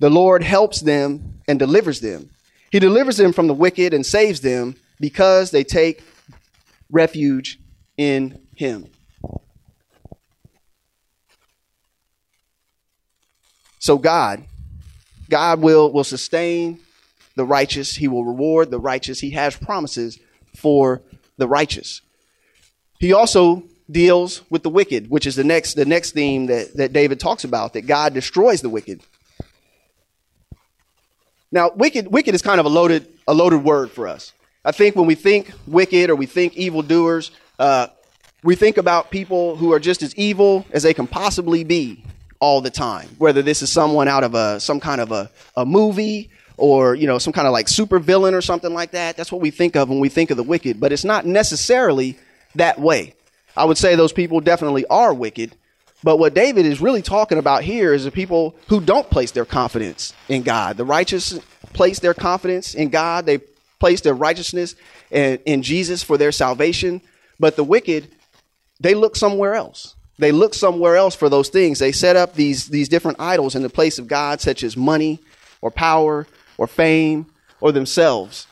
The 0.00 0.10
Lord 0.10 0.42
helps 0.42 0.80
them 0.80 1.40
and 1.46 1.58
delivers 1.58 2.00
them. 2.00 2.30
He 2.72 2.78
delivers 2.78 3.16
them 3.16 3.32
from 3.32 3.46
the 3.46 3.54
wicked 3.54 3.94
and 3.94 4.04
saves 4.04 4.40
them 4.40 4.74
because 4.98 5.50
they 5.50 5.64
take 5.64 6.02
refuge 6.90 7.58
in 7.96 8.40
Him. 8.56 8.86
So, 13.78 13.96
God 13.96 14.44
God 15.30 15.62
will, 15.62 15.90
will 15.90 16.04
sustain 16.04 16.80
the 17.36 17.44
righteous. 17.44 17.94
He 17.94 18.08
will 18.08 18.24
reward 18.24 18.70
the 18.70 18.80
righteous. 18.80 19.20
He 19.20 19.30
has 19.30 19.56
promises 19.56 20.18
for 20.56 21.00
the 21.38 21.48
righteous. 21.48 22.02
He 22.98 23.14
also 23.14 23.62
deals 23.90 24.42
with 24.50 24.62
the 24.62 24.68
wicked, 24.68 25.08
which 25.08 25.26
is 25.26 25.36
the 25.36 25.44
next, 25.44 25.74
the 25.74 25.86
next 25.86 26.12
theme 26.12 26.46
that, 26.46 26.76
that 26.76 26.92
David 26.92 27.18
talks 27.18 27.44
about, 27.44 27.72
that 27.72 27.82
God 27.82 28.12
destroys 28.12 28.60
the 28.60 28.68
wicked. 28.68 29.00
Now, 31.52 31.70
wicked, 31.74 32.08
wicked 32.08 32.34
is 32.34 32.42
kind 32.42 32.60
of 32.60 32.66
a 32.66 32.68
loaded, 32.68 33.06
a 33.26 33.34
loaded 33.34 33.64
word 33.64 33.90
for 33.90 34.06
us. 34.06 34.32
I 34.64 34.72
think 34.72 34.94
when 34.94 35.06
we 35.06 35.14
think 35.14 35.52
wicked 35.66 36.10
or 36.10 36.16
we 36.16 36.26
think 36.26 36.56
evildoers, 36.56 37.30
uh, 37.58 37.88
we 38.42 38.54
think 38.54 38.76
about 38.76 39.10
people 39.10 39.56
who 39.56 39.72
are 39.72 39.80
just 39.80 40.02
as 40.02 40.14
evil 40.16 40.64
as 40.70 40.82
they 40.82 40.94
can 40.94 41.06
possibly 41.06 41.64
be 41.64 42.04
all 42.40 42.60
the 42.60 42.70
time. 42.70 43.08
Whether 43.18 43.42
this 43.42 43.62
is 43.62 43.70
someone 43.70 44.08
out 44.08 44.24
of 44.24 44.34
a 44.34 44.60
some 44.60 44.80
kind 44.80 45.00
of 45.00 45.12
a, 45.12 45.30
a 45.56 45.66
movie 45.66 46.30
or 46.56 46.94
you 46.94 47.06
know 47.06 47.18
some 47.18 47.32
kind 47.32 47.46
of 47.46 47.52
like 47.52 47.68
super 47.68 47.98
villain 47.98 48.34
or 48.34 48.40
something 48.40 48.72
like 48.72 48.92
that. 48.92 49.16
That's 49.16 49.32
what 49.32 49.40
we 49.40 49.50
think 49.50 49.76
of 49.76 49.88
when 49.88 50.00
we 50.00 50.08
think 50.08 50.30
of 50.30 50.36
the 50.36 50.42
wicked, 50.42 50.78
but 50.80 50.92
it's 50.92 51.04
not 51.04 51.26
necessarily 51.26 52.18
that 52.54 52.78
way. 52.78 53.14
I 53.56 53.64
would 53.64 53.78
say 53.78 53.96
those 53.96 54.12
people 54.12 54.40
definitely 54.40 54.86
are 54.86 55.12
wicked, 55.12 55.56
but 56.02 56.18
what 56.18 56.34
David 56.34 56.64
is 56.66 56.80
really 56.80 57.02
talking 57.02 57.38
about 57.38 57.62
here 57.62 57.92
is 57.92 58.04
the 58.04 58.10
people 58.10 58.56
who 58.68 58.80
don't 58.80 59.10
place 59.10 59.32
their 59.32 59.44
confidence 59.44 60.14
in 60.28 60.42
God. 60.42 60.76
The 60.76 60.84
righteous 60.84 61.38
place 61.72 61.98
their 61.98 62.14
confidence 62.14 62.74
in 62.74 62.88
God. 62.88 63.26
They 63.26 63.38
place 63.78 64.00
their 64.00 64.14
righteousness 64.14 64.76
in, 65.10 65.38
in 65.44 65.62
Jesus 65.62 66.02
for 66.02 66.16
their 66.16 66.32
salvation, 66.32 67.02
but 67.38 67.56
the 67.56 67.64
wicked 67.64 68.08
they 68.80 68.94
look 68.94 69.14
somewhere 69.14 69.54
else. 69.54 69.94
They 70.18 70.32
look 70.32 70.54
somewhere 70.54 70.96
else 70.96 71.14
for 71.14 71.28
those 71.28 71.50
things. 71.50 71.78
They 71.78 71.92
set 71.92 72.16
up 72.16 72.34
these, 72.34 72.68
these 72.68 72.88
different 72.88 73.20
idols 73.20 73.54
in 73.54 73.62
the 73.62 73.68
place 73.68 73.98
of 73.98 74.08
God, 74.08 74.40
such 74.40 74.62
as 74.62 74.76
money 74.76 75.18
or 75.60 75.70
power 75.70 76.26
or 76.58 76.66
fame 76.66 77.26
or 77.60 77.72
themselves. 77.72 78.46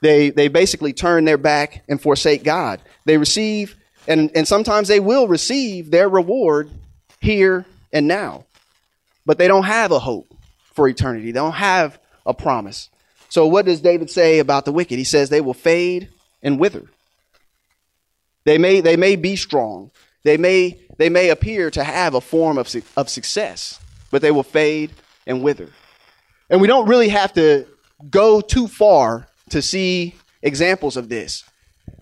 They, 0.00 0.30
they 0.30 0.48
basically 0.48 0.92
turn 0.92 1.24
their 1.24 1.38
back 1.38 1.82
and 1.88 2.00
forsake 2.00 2.44
God. 2.44 2.80
They 3.04 3.16
receive, 3.16 3.76
and, 4.06 4.30
and 4.34 4.46
sometimes 4.46 4.88
they 4.88 5.00
will 5.00 5.28
receive 5.28 5.90
their 5.90 6.08
reward 6.08 6.70
here 7.24 7.66
and 7.92 8.06
now. 8.06 8.44
But 9.26 9.38
they 9.38 9.48
don't 9.48 9.64
have 9.64 9.90
a 9.90 9.98
hope 9.98 10.32
for 10.74 10.88
eternity. 10.88 11.32
They 11.32 11.40
don't 11.40 11.52
have 11.52 11.98
a 12.26 12.34
promise. 12.34 12.90
So, 13.28 13.46
what 13.46 13.64
does 13.64 13.80
David 13.80 14.10
say 14.10 14.38
about 14.38 14.64
the 14.64 14.72
wicked? 14.72 14.98
He 14.98 15.04
says 15.04 15.28
they 15.28 15.40
will 15.40 15.54
fade 15.54 16.08
and 16.42 16.60
wither. 16.60 16.84
They 18.44 18.58
may, 18.58 18.80
they 18.80 18.96
may 18.96 19.16
be 19.16 19.36
strong. 19.36 19.90
They 20.22 20.36
may 20.36 20.78
they 20.96 21.08
may 21.08 21.30
appear 21.30 21.70
to 21.70 21.84
have 21.84 22.14
a 22.14 22.20
form 22.20 22.58
of, 22.58 22.74
of 22.96 23.08
success, 23.08 23.80
but 24.10 24.22
they 24.22 24.30
will 24.30 24.42
fade 24.42 24.90
and 25.26 25.42
wither. 25.42 25.68
And 26.48 26.60
we 26.60 26.68
don't 26.68 26.88
really 26.88 27.08
have 27.08 27.32
to 27.34 27.66
go 28.10 28.40
too 28.40 28.68
far 28.68 29.26
to 29.50 29.60
see 29.62 30.14
examples 30.42 30.96
of 30.96 31.08
this. 31.08 31.44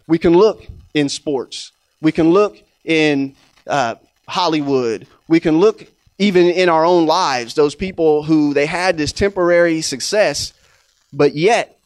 We 0.06 0.18
can 0.18 0.34
look 0.34 0.66
in 0.94 1.08
sports, 1.08 1.72
we 2.00 2.12
can 2.12 2.30
look 2.30 2.62
in 2.84 3.34
uh, 3.66 3.94
Hollywood, 4.32 5.06
we 5.28 5.40
can 5.40 5.58
look 5.58 5.86
even 6.18 6.46
in 6.46 6.68
our 6.68 6.84
own 6.84 7.04
lives, 7.06 7.54
those 7.54 7.74
people 7.74 8.22
who 8.22 8.54
they 8.54 8.66
had 8.66 8.96
this 8.96 9.12
temporary 9.12 9.82
success, 9.82 10.52
but 11.12 11.34
yet 11.34 11.78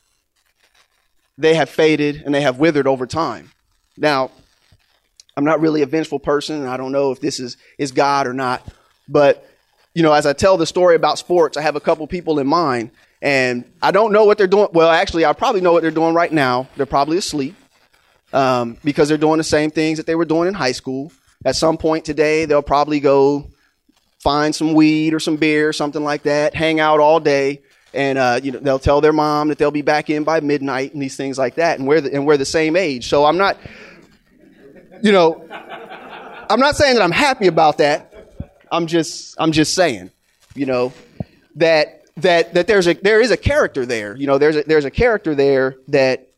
they 1.36 1.54
have 1.54 1.68
faded 1.68 2.22
and 2.24 2.34
they 2.34 2.42
have 2.42 2.58
withered 2.58 2.86
over 2.86 3.06
time. 3.06 3.50
Now, 3.96 4.30
I'm 5.36 5.44
not 5.44 5.60
really 5.60 5.82
a 5.82 5.86
vengeful 5.86 6.18
person, 6.18 6.56
and 6.56 6.68
I 6.68 6.76
don't 6.76 6.92
know 6.92 7.10
if 7.10 7.20
this 7.20 7.40
is, 7.40 7.56
is 7.78 7.92
God 7.92 8.26
or 8.26 8.32
not. 8.32 8.66
But, 9.08 9.44
you 9.94 10.02
know, 10.02 10.12
as 10.12 10.24
I 10.24 10.32
tell 10.32 10.56
the 10.56 10.66
story 10.66 10.94
about 10.94 11.18
sports, 11.18 11.56
I 11.56 11.62
have 11.62 11.76
a 11.76 11.80
couple 11.80 12.06
people 12.06 12.38
in 12.38 12.46
mind, 12.46 12.90
and 13.20 13.64
I 13.82 13.90
don't 13.90 14.12
know 14.12 14.24
what 14.24 14.38
they're 14.38 14.46
doing. 14.46 14.68
Well, 14.72 14.88
actually, 14.88 15.24
I 15.24 15.32
probably 15.32 15.60
know 15.60 15.72
what 15.72 15.82
they're 15.82 15.90
doing 15.90 16.14
right 16.14 16.32
now. 16.32 16.68
They're 16.76 16.86
probably 16.86 17.18
asleep 17.18 17.56
um, 18.32 18.76
because 18.84 19.08
they're 19.08 19.18
doing 19.18 19.38
the 19.38 19.44
same 19.44 19.70
things 19.70 19.98
that 19.98 20.06
they 20.06 20.14
were 20.14 20.24
doing 20.24 20.48
in 20.48 20.54
high 20.54 20.72
school. 20.72 21.10
At 21.44 21.56
some 21.56 21.76
point 21.76 22.04
today, 22.04 22.44
they'll 22.44 22.62
probably 22.62 23.00
go 23.00 23.50
find 24.18 24.54
some 24.54 24.74
weed 24.74 25.14
or 25.14 25.20
some 25.20 25.36
beer, 25.36 25.68
or 25.68 25.72
something 25.72 26.02
like 26.02 26.22
that, 26.24 26.54
hang 26.54 26.80
out 26.80 26.98
all 26.98 27.20
day, 27.20 27.62
and 27.94 28.18
uh, 28.18 28.40
you 28.42 28.50
know 28.52 28.58
they'll 28.58 28.78
tell 28.78 29.00
their 29.00 29.12
mom 29.12 29.48
that 29.48 29.58
they'll 29.58 29.70
be 29.70 29.82
back 29.82 30.10
in 30.10 30.24
by 30.24 30.40
midnight 30.40 30.92
and 30.92 31.00
these 31.00 31.16
things 31.16 31.38
like 31.38 31.56
that, 31.56 31.78
and 31.78 31.86
we're 31.86 32.00
the, 32.00 32.12
and 32.12 32.26
we're 32.26 32.36
the 32.36 32.44
same 32.44 32.74
age. 32.74 33.08
So 33.08 33.24
I'm 33.24 33.38
not, 33.38 33.56
you 35.02 35.12
know, 35.12 35.46
I'm 36.50 36.60
not 36.60 36.76
saying 36.76 36.94
that 36.96 37.02
I'm 37.02 37.12
happy 37.12 37.46
about 37.46 37.78
that. 37.78 38.12
I'm 38.72 38.86
just 38.86 39.36
I'm 39.38 39.52
just 39.52 39.74
saying, 39.74 40.10
you 40.54 40.66
know, 40.66 40.92
that 41.56 42.04
that 42.16 42.54
that 42.54 42.66
there's 42.66 42.88
a 42.88 42.94
there 42.94 43.20
is 43.20 43.30
a 43.30 43.36
character 43.36 43.86
there. 43.86 44.16
You 44.16 44.26
know, 44.26 44.38
there's 44.38 44.56
a, 44.56 44.62
there's 44.62 44.84
a 44.84 44.90
character 44.90 45.34
there 45.34 45.76
that 45.88 46.28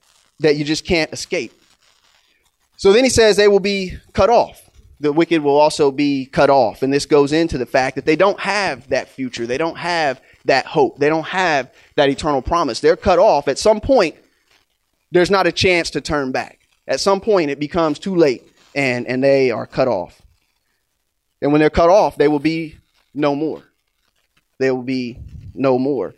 that 0.41 0.57
you 0.57 0.65
just 0.65 0.85
can't 0.85 1.13
escape. 1.13 1.53
So 2.77 2.93
then 2.93 3.05
he 3.05 3.11
says 3.11 3.37
they 3.37 3.49
will 3.49 3.61
be 3.61 3.97
cut 4.13 4.31
off. 4.31 4.68
The 5.01 5.13
wicked 5.13 5.43
will 5.43 5.57
also 5.57 5.91
be 5.91 6.27
cut 6.27 6.51
off. 6.51 6.83
And 6.83 6.93
this 6.93 7.07
goes 7.07 7.33
into 7.33 7.57
the 7.57 7.67
fact 7.67 7.95
that 7.97 8.05
they 8.05 8.17
don't 8.17 8.41
have 8.41 8.89
that 8.89 9.09
future. 9.09 9.47
They 9.47 9.59
don't 9.59 9.79
have 9.79 10.21
that 10.45 10.67
hope. 10.67 10.99
They 10.99 11.09
don't 11.09 11.27
have 11.27 11.73
that 11.95 12.09
eternal 12.09 12.43
promise. 12.43 12.81
They're 12.81 12.97
cut 12.97 13.19
off. 13.19 13.47
At 13.47 13.59
some 13.59 13.81
point, 13.81 14.17
there's 15.13 15.31
not 15.31 15.47
a 15.47 15.53
chance 15.53 15.91
to 15.91 16.01
turn 16.01 16.33
back. 16.33 16.59
At 16.87 17.01
some 17.01 17.21
point, 17.21 17.51
it 17.51 17.61
becomes 17.61 17.99
too 17.99 18.17
late 18.17 18.43
and, 18.75 19.07
and 19.07 19.23
they 19.23 19.51
are 19.51 19.67
cut 19.67 19.89
off. 19.89 20.21
And 21.41 21.53
when 21.53 21.61
they're 21.61 21.71
cut 21.71 21.91
off, 21.91 22.17
they 22.17 22.29
will 22.29 22.41
be 22.41 22.77
no 23.15 23.35
more. 23.35 23.63
They 24.59 24.71
will 24.71 24.83
be 24.83 25.19
no 25.55 25.79
more. 25.79 26.15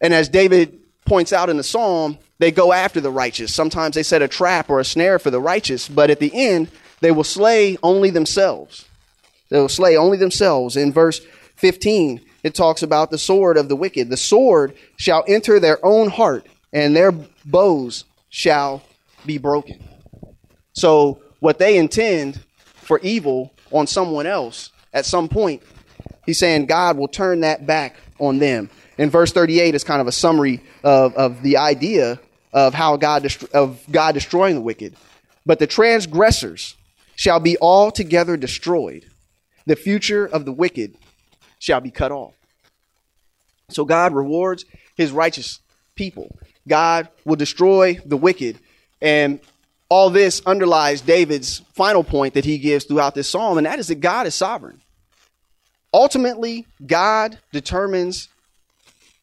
And 0.00 0.12
as 0.12 0.28
David 0.28 0.78
points 1.04 1.32
out 1.32 1.50
in 1.50 1.56
the 1.56 1.62
psalm, 1.62 2.18
they 2.38 2.50
go 2.50 2.72
after 2.72 3.00
the 3.00 3.10
righteous. 3.10 3.54
Sometimes 3.54 3.94
they 3.94 4.02
set 4.02 4.22
a 4.22 4.28
trap 4.28 4.70
or 4.70 4.80
a 4.80 4.84
snare 4.84 5.18
for 5.18 5.30
the 5.30 5.40
righteous, 5.40 5.88
but 5.88 6.10
at 6.10 6.20
the 6.20 6.30
end, 6.34 6.70
they 7.00 7.10
will 7.10 7.24
slay 7.24 7.76
only 7.82 8.10
themselves. 8.10 8.86
They 9.48 9.58
will 9.58 9.68
slay 9.68 9.96
only 9.96 10.16
themselves. 10.16 10.76
In 10.76 10.92
verse 10.92 11.20
15, 11.56 12.20
it 12.42 12.54
talks 12.54 12.82
about 12.82 13.10
the 13.10 13.18
sword 13.18 13.56
of 13.56 13.68
the 13.68 13.76
wicked. 13.76 14.08
The 14.08 14.16
sword 14.16 14.74
shall 14.96 15.24
enter 15.26 15.60
their 15.60 15.84
own 15.84 16.08
heart, 16.08 16.46
and 16.72 16.94
their 16.94 17.12
bows 17.44 18.04
shall 18.28 18.82
be 19.26 19.38
broken. 19.38 19.82
So, 20.72 21.20
what 21.40 21.58
they 21.58 21.76
intend 21.76 22.40
for 22.74 22.98
evil 23.00 23.52
on 23.70 23.86
someone 23.86 24.26
else 24.26 24.70
at 24.92 25.06
some 25.06 25.28
point, 25.28 25.62
he's 26.26 26.38
saying 26.38 26.66
God 26.66 26.96
will 26.96 27.08
turn 27.08 27.40
that 27.40 27.66
back 27.66 27.96
on 28.18 28.38
them. 28.38 28.70
In 28.98 29.10
verse 29.10 29.32
38 29.32 29.74
is 29.74 29.84
kind 29.84 30.00
of 30.00 30.06
a 30.06 30.12
summary 30.12 30.62
of, 30.84 31.14
of 31.14 31.42
the 31.42 31.56
idea 31.56 32.20
of 32.52 32.74
how 32.74 32.96
God 32.96 33.22
dest- 33.22 33.52
of 33.54 33.80
God 33.90 34.12
destroying 34.12 34.56
the 34.56 34.60
wicked. 34.60 34.94
But 35.46 35.58
the 35.58 35.66
transgressors 35.66 36.76
shall 37.20 37.38
be 37.38 37.58
altogether 37.60 38.34
destroyed. 38.34 39.04
The 39.66 39.76
future 39.76 40.24
of 40.24 40.46
the 40.46 40.52
wicked 40.52 40.96
shall 41.58 41.82
be 41.82 41.90
cut 41.90 42.10
off. 42.10 42.32
So 43.68 43.84
God 43.84 44.14
rewards 44.14 44.64
his 44.96 45.12
righteous 45.12 45.60
people. 45.96 46.34
God 46.66 47.10
will 47.26 47.36
destroy 47.36 48.00
the 48.06 48.16
wicked. 48.16 48.58
And 49.02 49.38
all 49.90 50.08
this 50.08 50.40
underlies 50.46 51.02
David's 51.02 51.58
final 51.74 52.02
point 52.02 52.32
that 52.32 52.46
he 52.46 52.56
gives 52.56 52.86
throughout 52.86 53.14
this 53.14 53.28
psalm, 53.28 53.58
and 53.58 53.66
that 53.66 53.78
is 53.78 53.88
that 53.88 53.96
God 53.96 54.26
is 54.26 54.34
sovereign. 54.34 54.80
Ultimately, 55.92 56.66
God 56.86 57.38
determines 57.52 58.30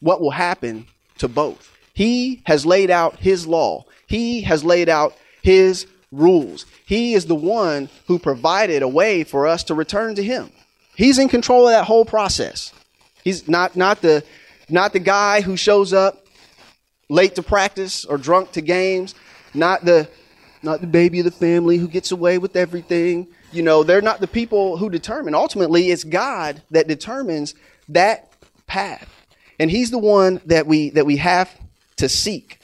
what 0.01 0.21
will 0.21 0.29
happen 0.29 0.85
to 1.17 1.27
both. 1.27 1.75
He 1.95 2.43
has 2.45 2.63
laid 2.63 2.91
out 2.91 3.15
his 3.15 3.47
law. 3.47 3.85
He 4.05 4.41
has 4.41 4.63
laid 4.63 4.87
out 4.87 5.15
his 5.41 5.87
rules. 6.11 6.65
He 6.85 7.13
is 7.13 7.25
the 7.25 7.35
one 7.35 7.89
who 8.07 8.19
provided 8.19 8.81
a 8.81 8.87
way 8.87 9.23
for 9.23 9.47
us 9.47 9.63
to 9.65 9.73
return 9.73 10.15
to 10.15 10.23
him. 10.23 10.51
He's 10.95 11.19
in 11.19 11.29
control 11.29 11.67
of 11.67 11.73
that 11.73 11.85
whole 11.85 12.05
process. 12.05 12.73
He's 13.23 13.47
not, 13.47 13.75
not, 13.75 14.01
the, 14.01 14.23
not 14.69 14.93
the 14.93 14.99
guy 14.99 15.41
who 15.41 15.57
shows 15.57 15.93
up 15.93 16.25
late 17.09 17.35
to 17.35 17.43
practice 17.43 18.05
or 18.05 18.17
drunk 18.17 18.53
to 18.53 18.61
games, 18.61 19.15
not 19.53 19.85
the, 19.85 20.09
not 20.63 20.81
the 20.81 20.87
baby 20.87 21.19
of 21.19 21.25
the 21.25 21.31
family 21.31 21.77
who 21.77 21.87
gets 21.87 22.11
away 22.11 22.37
with 22.37 22.55
everything. 22.55 23.27
You 23.51 23.63
know, 23.63 23.83
they're 23.83 24.01
not 24.01 24.19
the 24.19 24.27
people 24.27 24.77
who 24.77 24.89
determine. 24.89 25.35
Ultimately, 25.35 25.91
it's 25.91 26.03
God 26.03 26.61
that 26.71 26.87
determines 26.87 27.53
that 27.89 28.31
path. 28.65 29.13
And 29.59 29.71
he's 29.71 29.91
the 29.91 29.97
one 29.97 30.41
that 30.45 30.67
we 30.67 30.91
that 30.91 31.05
we 31.05 31.17
have 31.17 31.49
to 31.97 32.09
seek. 32.09 32.56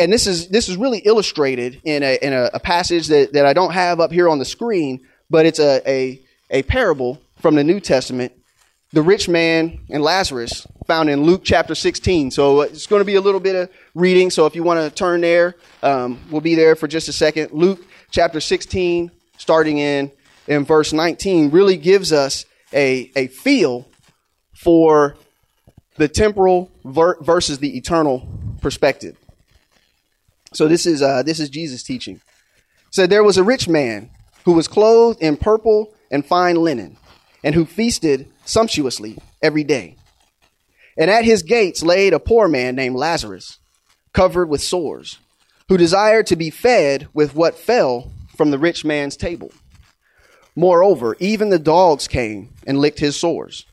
And 0.00 0.12
this 0.12 0.26
is 0.26 0.48
this 0.48 0.68
is 0.68 0.76
really 0.76 0.98
illustrated 0.98 1.80
in 1.84 2.02
a 2.02 2.18
in 2.20 2.32
a, 2.32 2.50
a 2.54 2.60
passage 2.60 3.08
that, 3.08 3.32
that 3.34 3.46
I 3.46 3.52
don't 3.52 3.72
have 3.72 4.00
up 4.00 4.10
here 4.10 4.28
on 4.28 4.38
the 4.38 4.44
screen, 4.44 5.06
but 5.28 5.46
it's 5.46 5.58
a, 5.58 5.82
a, 5.88 6.20
a 6.50 6.62
parable 6.62 7.20
from 7.40 7.54
the 7.54 7.64
New 7.64 7.80
Testament 7.80 8.32
the 8.92 9.02
rich 9.02 9.28
man 9.28 9.78
and 9.88 10.02
Lazarus, 10.02 10.66
found 10.86 11.08
in 11.08 11.22
Luke 11.22 11.42
chapter 11.44 11.74
16. 11.74 12.32
So 12.32 12.62
it's 12.62 12.86
going 12.86 13.00
to 13.00 13.04
be 13.04 13.14
a 13.14 13.20
little 13.20 13.40
bit 13.40 13.54
of 13.54 13.70
reading. 13.94 14.30
So 14.30 14.46
if 14.46 14.56
you 14.56 14.62
want 14.62 14.80
to 14.80 14.90
turn 14.90 15.20
there, 15.20 15.54
um, 15.82 16.18
we'll 16.30 16.40
be 16.40 16.56
there 16.56 16.74
for 16.74 16.88
just 16.88 17.08
a 17.08 17.12
second. 17.12 17.52
Luke 17.52 17.84
chapter 18.10 18.40
16, 18.40 19.10
starting 19.38 19.78
in, 19.78 20.10
in 20.48 20.64
verse 20.64 20.92
19, 20.92 21.50
really 21.50 21.76
gives 21.76 22.12
us 22.12 22.44
a, 22.72 23.10
a 23.14 23.28
feel 23.28 23.88
for 24.54 25.16
the 25.96 26.08
temporal 26.08 26.70
ver- 26.84 27.20
versus 27.20 27.58
the 27.58 27.76
eternal 27.76 28.28
perspective. 28.60 29.16
So 30.52 30.66
this 30.66 30.86
is, 30.86 31.00
uh, 31.02 31.22
this 31.22 31.38
is 31.38 31.48
Jesus 31.48 31.82
teaching. 31.82 32.20
So 32.90 33.06
there 33.06 33.22
was 33.22 33.36
a 33.36 33.44
rich 33.44 33.68
man 33.68 34.10
who 34.44 34.52
was 34.52 34.68
clothed 34.68 35.22
in 35.22 35.36
purple 35.36 35.94
and 36.10 36.26
fine 36.26 36.56
linen 36.56 36.96
and 37.44 37.54
who 37.54 37.64
feasted 37.64 38.28
sumptuously 38.44 39.18
every 39.42 39.64
day. 39.64 39.96
And 40.96 41.10
at 41.10 41.24
his 41.24 41.42
gates 41.42 41.82
laid 41.82 42.12
a 42.12 42.18
poor 42.18 42.48
man 42.48 42.74
named 42.74 42.96
Lazarus, 42.96 43.58
covered 44.12 44.48
with 44.48 44.60
sores, 44.60 45.18
who 45.68 45.76
desired 45.76 46.26
to 46.26 46.36
be 46.36 46.50
fed 46.50 47.08
with 47.14 47.34
what 47.34 47.56
fell 47.56 48.10
from 48.36 48.50
the 48.50 48.58
rich 48.58 48.84
man's 48.84 49.16
table. 49.16 49.52
Moreover, 50.56 51.16
even 51.20 51.50
the 51.50 51.60
dogs 51.60 52.08
came 52.08 52.50
and 52.66 52.78
licked 52.78 52.98
his 52.98 53.16
sores. 53.16 53.66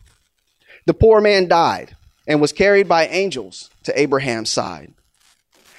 The 0.85 0.93
poor 0.93 1.21
man 1.21 1.47
died 1.47 1.97
and 2.27 2.39
was 2.39 2.53
carried 2.53 2.87
by 2.87 3.07
angels 3.07 3.71
to 3.83 3.99
Abraham's 3.99 4.51
side. 4.51 4.93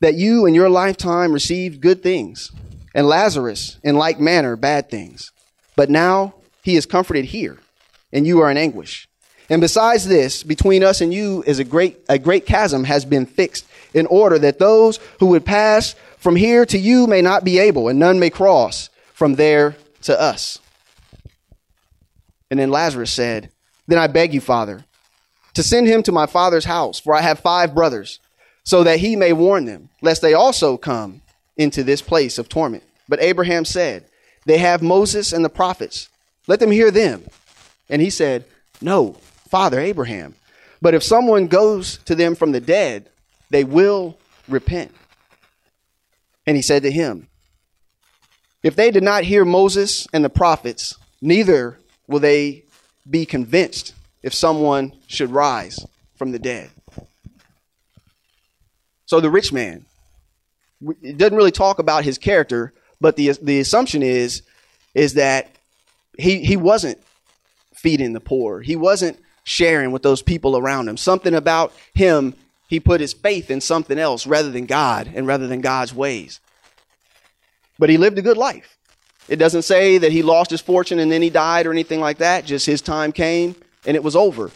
that 0.00 0.14
you 0.14 0.46
in 0.46 0.54
your 0.54 0.68
lifetime 0.68 1.32
received 1.32 1.80
good 1.80 2.02
things, 2.02 2.50
and 2.94 3.06
Lazarus 3.06 3.78
in 3.82 3.96
like 3.96 4.18
manner 4.18 4.56
bad 4.56 4.90
things. 4.90 5.32
But 5.76 5.90
now 5.90 6.34
he 6.62 6.76
is 6.76 6.86
comforted 6.86 7.26
here, 7.26 7.58
and 8.12 8.26
you 8.26 8.40
are 8.40 8.50
in 8.50 8.56
anguish. 8.56 9.08
And 9.48 9.60
besides 9.60 10.06
this, 10.06 10.42
between 10.42 10.84
us 10.84 11.00
and 11.00 11.12
you 11.12 11.42
is 11.46 11.58
a 11.58 11.64
great, 11.64 11.98
a 12.08 12.18
great 12.18 12.46
chasm 12.46 12.84
has 12.84 13.04
been 13.04 13.26
fixed 13.26 13.66
in 13.92 14.06
order 14.06 14.38
that 14.38 14.58
those 14.58 15.00
who 15.18 15.26
would 15.26 15.44
pass 15.44 15.96
from 16.18 16.36
here 16.36 16.64
to 16.66 16.78
you 16.78 17.06
may 17.06 17.20
not 17.20 17.44
be 17.44 17.58
able, 17.58 17.88
and 17.88 17.98
none 17.98 18.20
may 18.20 18.30
cross 18.30 18.90
from 19.12 19.34
there 19.34 19.76
to 20.02 20.18
us. 20.18 20.58
And 22.50 22.60
then 22.60 22.70
Lazarus 22.70 23.12
said, 23.12 23.50
Then 23.86 23.98
I 23.98 24.06
beg 24.06 24.32
you, 24.32 24.40
Father, 24.40 24.84
to 25.54 25.62
send 25.62 25.88
him 25.88 26.02
to 26.04 26.12
my 26.12 26.26
father's 26.26 26.64
house, 26.64 27.00
for 27.00 27.14
I 27.14 27.20
have 27.20 27.40
five 27.40 27.74
brothers, 27.74 28.20
so 28.64 28.84
that 28.84 29.00
he 29.00 29.16
may 29.16 29.32
warn 29.32 29.64
them, 29.64 29.88
lest 30.02 30.22
they 30.22 30.34
also 30.34 30.76
come 30.76 31.22
into 31.56 31.82
this 31.82 32.02
place 32.02 32.38
of 32.38 32.48
torment. 32.48 32.84
But 33.08 33.22
Abraham 33.22 33.64
said, 33.64 34.04
They 34.46 34.58
have 34.58 34.82
Moses 34.82 35.32
and 35.32 35.44
the 35.44 35.50
prophets. 35.50 36.08
Let 36.46 36.60
them 36.60 36.70
hear 36.70 36.90
them. 36.90 37.24
And 37.88 38.00
he 38.00 38.10
said, 38.10 38.44
No, 38.80 39.16
father 39.48 39.80
Abraham. 39.80 40.34
But 40.82 40.94
if 40.94 41.02
someone 41.02 41.46
goes 41.46 41.98
to 42.04 42.14
them 42.14 42.34
from 42.34 42.52
the 42.52 42.60
dead, 42.60 43.10
they 43.50 43.64
will 43.64 44.16
repent. 44.48 44.94
And 46.46 46.56
he 46.56 46.62
said 46.62 46.82
to 46.84 46.90
him, 46.90 47.28
If 48.62 48.76
they 48.76 48.90
did 48.90 49.02
not 49.02 49.24
hear 49.24 49.44
Moses 49.44 50.06
and 50.12 50.24
the 50.24 50.30
prophets, 50.30 50.96
neither 51.20 51.78
will 52.06 52.20
they 52.20 52.64
be 53.08 53.26
convinced 53.26 53.94
if 54.22 54.34
someone 54.34 54.92
should 55.06 55.30
rise 55.30 55.84
from 56.16 56.32
the 56.32 56.38
dead. 56.38 56.70
So 59.10 59.18
the 59.18 59.28
rich 59.28 59.52
man, 59.52 59.86
it 61.02 61.18
doesn't 61.18 61.36
really 61.36 61.50
talk 61.50 61.80
about 61.80 62.04
his 62.04 62.16
character, 62.16 62.72
but 63.00 63.16
the, 63.16 63.32
the 63.42 63.58
assumption 63.58 64.04
is, 64.04 64.42
is 64.94 65.14
that 65.14 65.50
he, 66.16 66.44
he 66.44 66.56
wasn't 66.56 66.96
feeding 67.74 68.12
the 68.12 68.20
poor. 68.20 68.60
He 68.60 68.76
wasn't 68.76 69.18
sharing 69.42 69.90
with 69.90 70.04
those 70.04 70.22
people 70.22 70.56
around 70.56 70.88
him. 70.88 70.96
Something 70.96 71.34
about 71.34 71.72
him, 71.92 72.34
he 72.68 72.78
put 72.78 73.00
his 73.00 73.12
faith 73.12 73.50
in 73.50 73.60
something 73.60 73.98
else 73.98 74.28
rather 74.28 74.52
than 74.52 74.66
God 74.66 75.10
and 75.12 75.26
rather 75.26 75.48
than 75.48 75.60
God's 75.60 75.92
ways. 75.92 76.38
But 77.80 77.90
he 77.90 77.96
lived 77.96 78.16
a 78.16 78.22
good 78.22 78.36
life. 78.36 78.78
It 79.28 79.40
doesn't 79.40 79.62
say 79.62 79.98
that 79.98 80.12
he 80.12 80.22
lost 80.22 80.52
his 80.52 80.60
fortune 80.60 81.00
and 81.00 81.10
then 81.10 81.20
he 81.20 81.30
died 81.30 81.66
or 81.66 81.72
anything 81.72 81.98
like 81.98 82.18
that. 82.18 82.44
Just 82.44 82.64
his 82.64 82.80
time 82.80 83.10
came 83.10 83.56
and 83.84 83.96
it 83.96 84.04
was 84.04 84.14
over. 84.14 84.52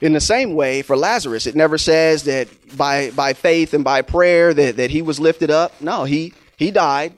In 0.00 0.12
the 0.12 0.20
same 0.20 0.54
way, 0.54 0.82
for 0.82 0.96
Lazarus, 0.96 1.46
it 1.46 1.56
never 1.56 1.76
says 1.76 2.24
that 2.24 2.48
by, 2.76 3.10
by 3.10 3.32
faith 3.32 3.74
and 3.74 3.82
by 3.82 4.02
prayer 4.02 4.54
that, 4.54 4.76
that 4.76 4.90
he 4.90 5.02
was 5.02 5.18
lifted 5.18 5.50
up. 5.50 5.80
No, 5.80 6.04
he, 6.04 6.34
he 6.56 6.70
died. 6.70 7.14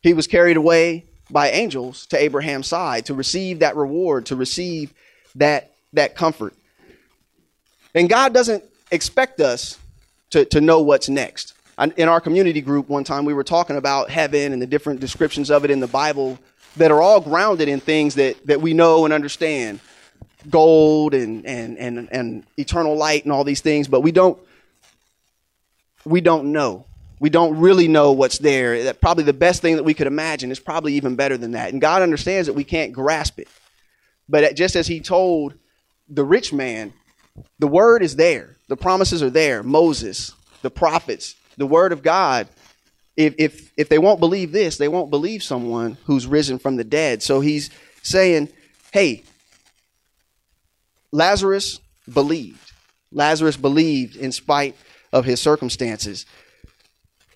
He 0.00 0.14
was 0.14 0.26
carried 0.26 0.56
away 0.56 1.04
by 1.30 1.50
angels 1.50 2.06
to 2.06 2.20
Abraham's 2.20 2.66
side 2.66 3.06
to 3.06 3.14
receive 3.14 3.58
that 3.58 3.76
reward, 3.76 4.26
to 4.26 4.36
receive 4.36 4.94
that, 5.34 5.72
that 5.92 6.14
comfort. 6.14 6.54
And 7.94 8.08
God 8.08 8.32
doesn't 8.32 8.64
expect 8.90 9.40
us 9.40 9.78
to, 10.30 10.46
to 10.46 10.60
know 10.60 10.80
what's 10.80 11.08
next. 11.08 11.54
In 11.96 12.08
our 12.08 12.20
community 12.20 12.60
group, 12.60 12.88
one 12.88 13.04
time 13.04 13.24
we 13.24 13.34
were 13.34 13.44
talking 13.44 13.76
about 13.76 14.08
heaven 14.08 14.52
and 14.52 14.62
the 14.62 14.66
different 14.66 15.00
descriptions 15.00 15.50
of 15.50 15.64
it 15.64 15.70
in 15.70 15.80
the 15.80 15.86
Bible 15.86 16.38
that 16.76 16.90
are 16.90 17.02
all 17.02 17.20
grounded 17.20 17.68
in 17.68 17.80
things 17.80 18.14
that, 18.14 18.46
that 18.46 18.60
we 18.60 18.72
know 18.72 19.04
and 19.04 19.12
understand 19.12 19.80
gold 20.50 21.14
and, 21.14 21.46
and, 21.46 21.78
and, 21.78 22.08
and 22.10 22.44
eternal 22.56 22.96
light 22.96 23.24
and 23.24 23.32
all 23.32 23.44
these 23.44 23.60
things, 23.60 23.88
but 23.88 24.00
we 24.00 24.12
don't, 24.12 24.38
we 26.04 26.20
don't 26.20 26.52
know. 26.52 26.84
We 27.20 27.30
don't 27.30 27.58
really 27.58 27.86
know 27.86 28.12
what's 28.12 28.38
there. 28.38 28.84
That 28.84 29.00
probably 29.00 29.24
the 29.24 29.32
best 29.32 29.62
thing 29.62 29.76
that 29.76 29.84
we 29.84 29.94
could 29.94 30.08
imagine 30.08 30.50
is 30.50 30.58
probably 30.58 30.94
even 30.94 31.14
better 31.14 31.36
than 31.36 31.52
that. 31.52 31.72
And 31.72 31.80
God 31.80 32.02
understands 32.02 32.48
that 32.48 32.54
we 32.54 32.64
can't 32.64 32.92
grasp 32.92 33.38
it. 33.38 33.48
But 34.28 34.56
just 34.56 34.74
as 34.74 34.88
he 34.88 35.00
told 35.00 35.54
the 36.08 36.24
rich 36.24 36.52
man, 36.52 36.92
the 37.58 37.68
word 37.68 38.02
is 38.02 38.16
there. 38.16 38.56
The 38.68 38.76
promises 38.76 39.22
are 39.22 39.30
there. 39.30 39.62
Moses, 39.62 40.32
the 40.62 40.70
prophets, 40.70 41.36
the 41.56 41.66
word 41.66 41.92
of 41.92 42.02
God. 42.02 42.48
If, 43.16 43.34
if, 43.38 43.72
if 43.76 43.88
they 43.88 43.98
won't 43.98 44.20
believe 44.20 44.52
this, 44.52 44.78
they 44.78 44.88
won't 44.88 45.10
believe 45.10 45.42
someone 45.42 45.98
who's 46.04 46.26
risen 46.26 46.58
from 46.58 46.76
the 46.76 46.84
dead. 46.84 47.22
So 47.22 47.40
he's 47.40 47.70
saying, 48.02 48.48
hey, 48.92 49.22
Lazarus 51.12 51.80
believed. 52.12 52.72
Lazarus 53.12 53.56
believed 53.56 54.16
in 54.16 54.32
spite 54.32 54.76
of 55.12 55.26
his 55.26 55.40
circumstances. 55.40 56.24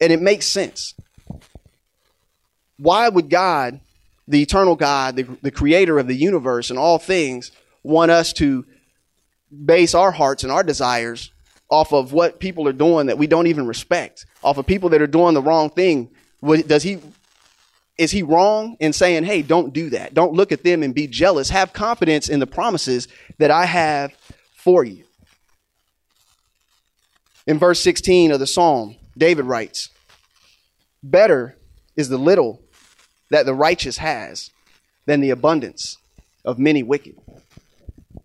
And 0.01 0.13
it 0.13 0.21
makes 0.21 0.47
sense. 0.47 0.95
Why 2.79 3.09
would 3.09 3.31
God, 3.31 3.81
the 4.27 4.43
eternal 4.43 4.77
God, 4.77 5.17
the, 5.17 5.23
the 5.43 5.51
creator 5.51 5.99
of 5.99 6.07
the 6.07 6.15
universe 6.15 6.71
and 6.71 6.79
all 6.79 6.99
things, 6.99 7.53
want 7.83 8.11
us 8.11 8.33
to 8.35 8.65
base 9.65 9.95
our 9.95 10.11
hearts 10.11 10.43
and 10.43 10.53
our 10.53 10.63
desires 10.63 11.31
off 11.71 11.93
of 11.93 12.13
what 12.13 12.41
people 12.41 12.67
are 12.69 12.73
doing 12.73 13.07
that 13.07 13.19
we 13.19 13.27
don't 13.27 13.47
even 13.47 13.67
respect, 13.67 14.27
off 14.43 14.59
of 14.59 14.67
people 14.67 14.91
that 14.91 15.03
are 15.03 15.07
doing 15.07 15.35
the 15.35 15.43
wrong 15.43 15.71
thing? 15.71 16.11
Does 16.67 16.83
he 16.83 16.99
is 17.99 18.11
he 18.11 18.23
wrong 18.23 18.77
in 18.79 18.93
saying, 18.93 19.25
hey, 19.25 19.43
don't 19.43 19.73
do 19.73 19.91
that? 19.91 20.13
Don't 20.13 20.35
look 20.35 20.53
at 20.53 20.63
them 20.63 20.83
and 20.83 20.95
be 20.95 21.07
jealous. 21.07 21.51
Have 21.51 21.73
confidence 21.73 22.29
in 22.29 22.41
the 22.41 22.47
promises 22.47 23.09
that 23.39 23.51
I 23.51 23.65
have 23.65 24.13
for 24.55 24.85
you. 24.85 25.05
In 27.47 27.59
verse 27.59 27.81
16 27.81 28.33
of 28.33 28.41
the 28.41 28.47
psalm, 28.47 28.97
David 29.17 29.45
writes, 29.45 29.89
Better 31.03 31.57
is 31.95 32.09
the 32.09 32.19
little 32.19 32.61
that 33.31 33.47
the 33.47 33.55
righteous 33.55 33.99
has 33.99 34.51
than 35.07 35.21
the 35.21 35.31
abundance 35.31 35.97
of 36.45 36.59
many 36.59 36.83
wicked. 36.83 37.17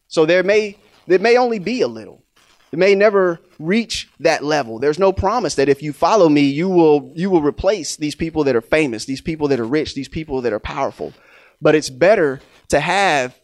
So 0.07 0.25
there 0.25 0.43
may, 0.43 0.77
there 1.07 1.19
may 1.19 1.37
only 1.37 1.59
be 1.59 1.81
a 1.81 1.87
little. 1.87 2.23
It 2.71 2.79
may 2.79 2.95
never 2.95 3.39
reach 3.59 4.09
that 4.19 4.43
level. 4.43 4.79
There's 4.79 4.99
no 4.99 5.11
promise 5.11 5.55
that 5.55 5.67
if 5.67 5.83
you 5.83 5.91
follow 5.91 6.29
me, 6.29 6.41
you 6.41 6.69
will, 6.69 7.11
you 7.15 7.29
will 7.29 7.41
replace 7.41 7.97
these 7.97 8.15
people 8.15 8.45
that 8.45 8.55
are 8.55 8.61
famous, 8.61 9.05
these 9.05 9.21
people 9.21 9.49
that 9.49 9.59
are 9.59 9.65
rich, 9.65 9.93
these 9.93 10.07
people 10.07 10.41
that 10.41 10.53
are 10.53 10.59
powerful. 10.59 11.13
But 11.61 11.75
it's 11.75 11.89
better 11.89 12.39
to 12.69 12.79
have 12.79 13.37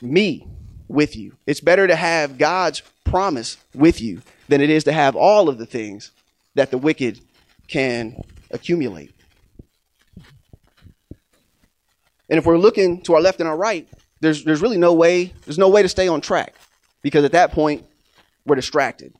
me 0.00 0.48
with 0.88 1.16
you. 1.16 1.36
It's 1.46 1.60
better 1.60 1.86
to 1.86 1.94
have 1.94 2.38
God's 2.38 2.82
promise 3.04 3.56
with 3.72 4.00
you 4.00 4.22
than 4.48 4.60
it 4.60 4.68
is 4.68 4.84
to 4.84 4.92
have 4.92 5.14
all 5.14 5.48
of 5.48 5.58
the 5.58 5.66
things 5.66 6.10
that 6.54 6.70
the 6.70 6.78
wicked 6.78 7.20
can 7.68 8.20
accumulate. 8.50 9.14
And 12.28 12.38
if 12.38 12.46
we're 12.46 12.58
looking 12.58 13.02
to 13.02 13.14
our 13.14 13.20
left 13.20 13.40
and 13.40 13.48
our 13.48 13.56
right, 13.56 13.88
there's, 14.20 14.44
there's 14.44 14.60
really 14.60 14.78
no 14.78 14.92
way, 14.92 15.32
there's 15.44 15.58
no 15.58 15.68
way 15.68 15.82
to 15.82 15.88
stay 15.88 16.08
on 16.08 16.20
track 16.20 16.54
because 17.02 17.24
at 17.24 17.32
that 17.32 17.52
point, 17.52 17.84
we're 18.46 18.56
distracted. 18.56 19.14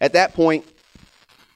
At 0.00 0.12
that 0.12 0.34
point, 0.34 0.64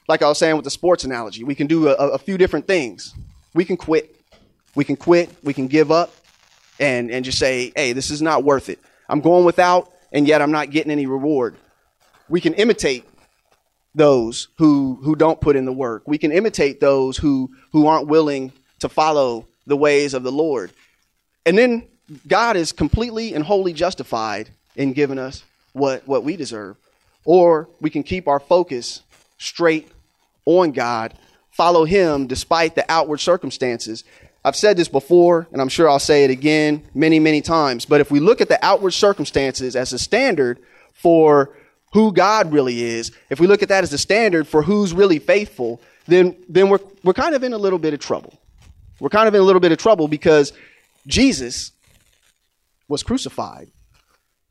like 0.07 0.21
I 0.21 0.27
was 0.27 0.37
saying 0.37 0.55
with 0.55 0.65
the 0.65 0.71
sports 0.71 1.03
analogy, 1.03 1.43
we 1.43 1.55
can 1.55 1.67
do 1.67 1.87
a, 1.87 1.93
a 1.93 2.17
few 2.17 2.37
different 2.37 2.67
things. 2.67 3.13
We 3.53 3.65
can 3.65 3.77
quit. 3.77 4.15
We 4.75 4.83
can 4.83 4.95
quit. 4.95 5.29
We 5.43 5.53
can 5.53 5.67
give 5.67 5.91
up 5.91 6.13
and, 6.79 7.11
and 7.11 7.23
just 7.23 7.37
say, 7.37 7.71
hey, 7.75 7.93
this 7.93 8.09
is 8.09 8.21
not 8.21 8.43
worth 8.43 8.69
it. 8.69 8.79
I'm 9.07 9.21
going 9.21 9.45
without, 9.45 9.91
and 10.11 10.27
yet 10.27 10.41
I'm 10.41 10.51
not 10.51 10.71
getting 10.71 10.91
any 10.91 11.05
reward. 11.05 11.55
We 12.29 12.41
can 12.41 12.53
imitate 12.55 13.05
those 13.93 14.47
who, 14.57 14.99
who 15.03 15.15
don't 15.15 15.39
put 15.39 15.55
in 15.55 15.65
the 15.65 15.73
work. 15.73 16.03
We 16.07 16.17
can 16.17 16.31
imitate 16.31 16.79
those 16.79 17.17
who, 17.17 17.51
who 17.71 17.87
aren't 17.87 18.07
willing 18.07 18.53
to 18.79 18.89
follow 18.89 19.47
the 19.67 19.77
ways 19.77 20.13
of 20.13 20.23
the 20.23 20.31
Lord. 20.31 20.71
And 21.45 21.57
then 21.57 21.87
God 22.27 22.55
is 22.55 22.71
completely 22.71 23.33
and 23.33 23.43
wholly 23.43 23.73
justified 23.73 24.49
in 24.75 24.93
giving 24.93 25.19
us 25.19 25.43
what, 25.73 26.07
what 26.07 26.23
we 26.23 26.35
deserve. 26.35 26.77
Or 27.23 27.69
we 27.79 27.89
can 27.89 28.03
keep 28.03 28.27
our 28.27 28.39
focus 28.39 29.01
straight 29.37 29.89
on 30.45 30.71
God, 30.71 31.13
follow 31.51 31.85
Him 31.85 32.27
despite 32.27 32.75
the 32.75 32.85
outward 32.89 33.19
circumstances. 33.19 34.03
I've 34.43 34.55
said 34.55 34.75
this 34.75 34.87
before, 34.87 35.47
and 35.51 35.61
I'm 35.61 35.69
sure 35.69 35.87
I'll 35.87 35.99
say 35.99 36.23
it 36.23 36.31
again 36.31 36.83
many, 36.95 37.19
many 37.19 37.41
times. 37.41 37.85
But 37.85 38.01
if 38.01 38.09
we 38.09 38.19
look 38.19 38.41
at 38.41 38.49
the 38.49 38.63
outward 38.65 38.91
circumstances 38.91 39.75
as 39.75 39.93
a 39.93 39.99
standard 39.99 40.59
for 40.93 41.51
who 41.93 42.11
God 42.11 42.51
really 42.51 42.81
is, 42.81 43.11
if 43.29 43.39
we 43.39 43.47
look 43.47 43.61
at 43.61 43.69
that 43.69 43.83
as 43.83 43.93
a 43.93 43.97
standard 43.97 44.47
for 44.47 44.63
who's 44.63 44.93
really 44.93 45.19
faithful, 45.19 45.79
then, 46.07 46.35
then 46.49 46.69
we're, 46.69 46.79
we're 47.03 47.13
kind 47.13 47.35
of 47.35 47.43
in 47.43 47.53
a 47.53 47.57
little 47.57 47.79
bit 47.79 47.93
of 47.93 47.99
trouble. 47.99 48.39
We're 48.99 49.09
kind 49.09 49.27
of 49.27 49.35
in 49.35 49.41
a 49.41 49.43
little 49.43 49.59
bit 49.59 49.71
of 49.71 49.77
trouble 49.77 50.07
because 50.07 50.53
Jesus 51.05 51.71
was 52.87 53.03
crucified. 53.03 53.69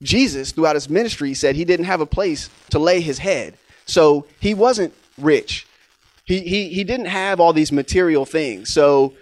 Jesus, 0.02 0.52
throughout 0.52 0.76
his 0.76 0.88
ministry, 0.88 1.34
said 1.34 1.56
he 1.56 1.64
didn't 1.64 1.86
have 1.86 2.00
a 2.00 2.06
place 2.06 2.48
to 2.70 2.78
lay 2.78 3.00
his 3.00 3.18
head. 3.18 3.54
So 3.86 4.26
he 4.40 4.54
wasn't 4.54 4.94
rich. 5.18 5.66
He, 6.24 6.40
he, 6.40 6.68
he 6.68 6.84
didn't 6.84 7.06
have 7.06 7.40
all 7.40 7.52
these 7.52 7.72
material 7.72 8.24
things. 8.24 8.72
So 8.72 9.14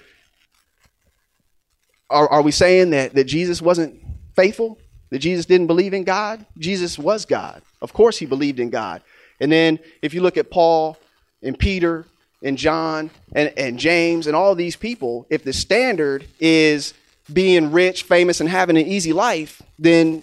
are, 2.11 2.29
are 2.29 2.43
we 2.43 2.53
saying 2.53 2.91
that, 2.91 3.15
that 3.15 3.25
Jesus 3.25 3.61
wasn't 3.61 4.01
faithful? 4.37 4.79
That 5.11 5.21
Jesus 5.21 5.47
didn't 5.47 5.67
believe 5.67 5.95
in 5.95 6.05
God? 6.05 6.45
Jesus 6.59 6.99
was 6.99 7.25
God. 7.25 7.63
Of 7.81 7.93
course 7.93 8.19
he 8.19 8.27
believed 8.27 8.61
in 8.61 8.71
God. 8.71 9.03
And 9.41 9.51
then 9.51 9.79
if 10.03 10.15
you 10.15 10.21
look 10.21 10.37
at 10.37 10.51
Paul 10.51 10.99
and 11.43 11.59
Peter 11.59 12.05
and 12.43 12.59
John 12.59 13.11
and, 13.33 13.53
and 13.57 13.79
James 13.79 14.27
and 14.27 14.37
all 14.37 14.55
these 14.55 14.77
people, 14.77 15.27
if 15.31 15.45
the 15.45 15.53
standard 15.53 16.27
is 16.41 16.95
being 17.33 17.73
rich, 17.73 18.03
famous, 18.03 18.41
and 18.41 18.49
having 18.49 18.77
an 18.77 18.87
easy 18.87 19.13
life, 19.13 19.63
then 19.79 20.23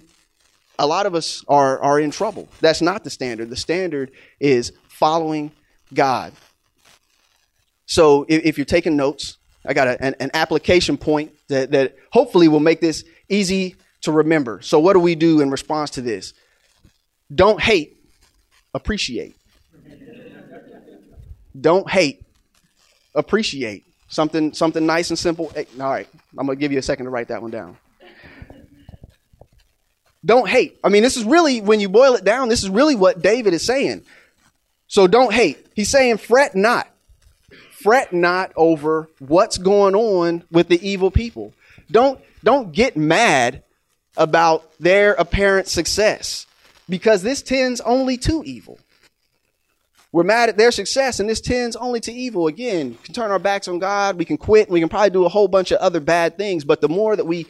a 0.78 0.86
lot 0.86 1.06
of 1.06 1.14
us 1.14 1.44
are, 1.48 1.78
are 1.80 1.98
in 1.98 2.10
trouble. 2.10 2.48
That's 2.60 2.82
not 2.82 3.04
the 3.04 3.10
standard. 3.10 3.50
The 3.50 3.56
standard 3.56 4.12
is 4.40 4.72
following 4.88 5.52
God. 5.92 6.32
So 7.86 8.26
if, 8.28 8.44
if 8.44 8.58
you're 8.58 8.64
taking 8.64 8.96
notes, 8.96 9.38
I 9.66 9.74
got 9.74 9.88
a, 9.88 10.02
an, 10.02 10.14
an, 10.20 10.30
application 10.34 10.96
point 10.96 11.32
that, 11.48 11.72
that 11.72 11.96
hopefully 12.10 12.48
will 12.48 12.60
make 12.60 12.80
this 12.80 13.04
easy 13.28 13.76
to 14.02 14.12
remember. 14.12 14.60
So, 14.62 14.78
what 14.78 14.92
do 14.92 15.00
we 15.00 15.14
do 15.14 15.40
in 15.40 15.50
response 15.50 15.90
to 15.90 16.02
this? 16.02 16.32
Don't 17.34 17.60
hate, 17.60 17.96
appreciate. 18.74 19.36
Don't 21.58 21.88
hate, 21.90 22.22
appreciate. 23.14 23.84
Something, 24.08 24.52
something 24.52 24.86
nice 24.86 25.10
and 25.10 25.18
simple. 25.18 25.52
All 25.56 25.90
right, 25.90 26.08
I'm 26.38 26.46
going 26.46 26.56
to 26.56 26.60
give 26.60 26.70
you 26.70 26.78
a 26.78 26.82
second 26.82 27.06
to 27.06 27.10
write 27.10 27.28
that 27.28 27.42
one 27.42 27.50
down. 27.50 27.76
Don't 30.26 30.48
hate. 30.48 30.78
I 30.82 30.88
mean, 30.88 31.04
this 31.04 31.16
is 31.16 31.24
really, 31.24 31.60
when 31.60 31.78
you 31.78 31.88
boil 31.88 32.14
it 32.14 32.24
down, 32.24 32.48
this 32.48 32.64
is 32.64 32.68
really 32.68 32.96
what 32.96 33.22
David 33.22 33.54
is 33.54 33.64
saying. 33.64 34.02
So 34.88 35.06
don't 35.06 35.32
hate. 35.32 35.64
He's 35.74 35.88
saying, 35.88 36.18
fret 36.18 36.56
not. 36.56 36.88
Fret 37.70 38.12
not 38.12 38.52
over 38.56 39.08
what's 39.20 39.56
going 39.56 39.94
on 39.94 40.42
with 40.50 40.68
the 40.68 40.86
evil 40.86 41.12
people. 41.12 41.54
Don't, 41.90 42.20
don't 42.42 42.72
get 42.72 42.96
mad 42.96 43.62
about 44.16 44.68
their 44.80 45.12
apparent 45.12 45.68
success 45.68 46.46
because 46.88 47.22
this 47.22 47.40
tends 47.42 47.80
only 47.82 48.16
to 48.16 48.42
evil. 48.44 48.80
We're 50.10 50.24
mad 50.24 50.48
at 50.48 50.56
their 50.56 50.70
success, 50.70 51.20
and 51.20 51.28
this 51.28 51.40
tends 51.40 51.76
only 51.76 52.00
to 52.00 52.12
evil. 52.12 52.46
Again, 52.46 52.90
we 52.90 52.96
can 53.04 53.14
turn 53.14 53.30
our 53.30 53.38
backs 53.38 53.68
on 53.68 53.78
God. 53.78 54.16
We 54.16 54.24
can 54.24 54.38
quit. 54.38 54.70
We 54.70 54.80
can 54.80 54.88
probably 54.88 55.10
do 55.10 55.26
a 55.26 55.28
whole 55.28 55.46
bunch 55.46 55.72
of 55.72 55.78
other 55.78 56.00
bad 56.00 56.38
things. 56.38 56.64
But 56.64 56.80
the 56.80 56.88
more 56.88 57.14
that 57.14 57.26
we, 57.26 57.46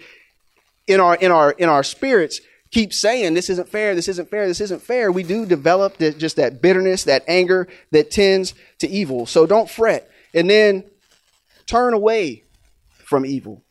in 0.88 0.98
our 0.98 1.14
in 1.14 1.30
our 1.30 1.52
in 1.52 1.68
our 1.68 1.84
spirits, 1.84 2.40
keep 2.70 2.92
saying 2.92 3.34
this 3.34 3.50
isn't 3.50 3.68
fair, 3.68 3.94
this 3.94 4.08
isn't 4.08 4.28
fair, 4.28 4.46
this 4.46 4.60
isn't 4.60 4.82
fair, 4.82 5.10
we 5.12 5.22
do 5.22 5.46
develop 5.46 5.96
the, 5.98 6.12
just 6.12 6.36
that 6.36 6.60
bitterness, 6.60 7.04
that 7.04 7.24
anger 7.28 7.68
that 7.92 8.10
tends 8.10 8.54
to 8.78 8.88
evil. 8.88 9.26
So 9.26 9.46
don't 9.46 9.70
fret. 9.70 10.10
And 10.34 10.50
then 10.50 10.84
turn 11.66 11.94
away 11.94 12.42
from 12.98 13.24
evil. 13.24 13.62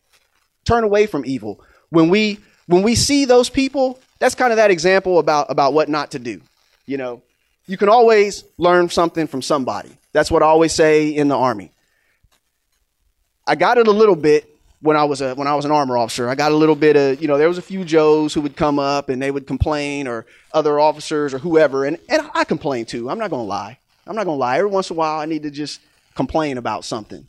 Turn 0.64 0.84
away 0.84 1.06
from 1.06 1.24
evil. 1.24 1.60
When 1.90 2.08
we 2.08 2.40
when 2.66 2.82
we 2.82 2.96
see 2.96 3.26
those 3.26 3.48
people, 3.48 4.00
that's 4.18 4.34
kind 4.34 4.52
of 4.52 4.56
that 4.56 4.72
example 4.72 5.18
about 5.18 5.50
about 5.50 5.72
what 5.72 5.88
not 5.88 6.10
to 6.12 6.18
do. 6.18 6.40
You 6.86 6.96
know, 6.96 7.22
you 7.66 7.76
can 7.76 7.88
always 7.88 8.44
learn 8.58 8.88
something 8.88 9.26
from 9.26 9.42
somebody. 9.42 9.90
That's 10.12 10.30
what 10.30 10.42
I 10.42 10.46
always 10.46 10.72
say 10.72 11.10
in 11.10 11.28
the 11.28 11.36
army. 11.36 11.70
I 13.46 13.54
got 13.54 13.78
it 13.78 13.86
a 13.86 13.92
little 13.92 14.16
bit 14.16 14.55
when 14.86 14.96
I 14.96 15.04
was 15.04 15.20
a 15.20 15.34
when 15.34 15.48
I 15.48 15.54
was 15.54 15.64
an 15.64 15.72
armor 15.72 15.98
officer. 15.98 16.28
I 16.28 16.34
got 16.34 16.52
a 16.52 16.56
little 16.56 16.76
bit 16.76 16.96
of 16.96 17.20
you 17.20 17.28
know 17.28 17.36
there 17.36 17.48
was 17.48 17.58
a 17.58 17.62
few 17.62 17.84
Joes 17.84 18.32
who 18.32 18.40
would 18.40 18.56
come 18.56 18.78
up 18.78 19.08
and 19.08 19.20
they 19.20 19.30
would 19.30 19.46
complain 19.46 20.06
or 20.06 20.24
other 20.54 20.80
officers 20.80 21.34
or 21.34 21.38
whoever 21.38 21.84
and 21.84 21.98
and 22.08 22.22
I 22.34 22.44
complain 22.44 22.86
too. 22.86 23.10
I'm 23.10 23.18
not 23.18 23.30
gonna 23.30 23.42
lie. 23.42 23.78
I'm 24.06 24.14
not 24.16 24.24
gonna 24.24 24.38
lie. 24.38 24.58
Every 24.58 24.70
once 24.70 24.88
in 24.88 24.96
a 24.96 24.98
while 24.98 25.20
I 25.20 25.26
need 25.26 25.42
to 25.42 25.50
just 25.50 25.80
complain 26.14 26.56
about 26.56 26.84
something. 26.84 27.26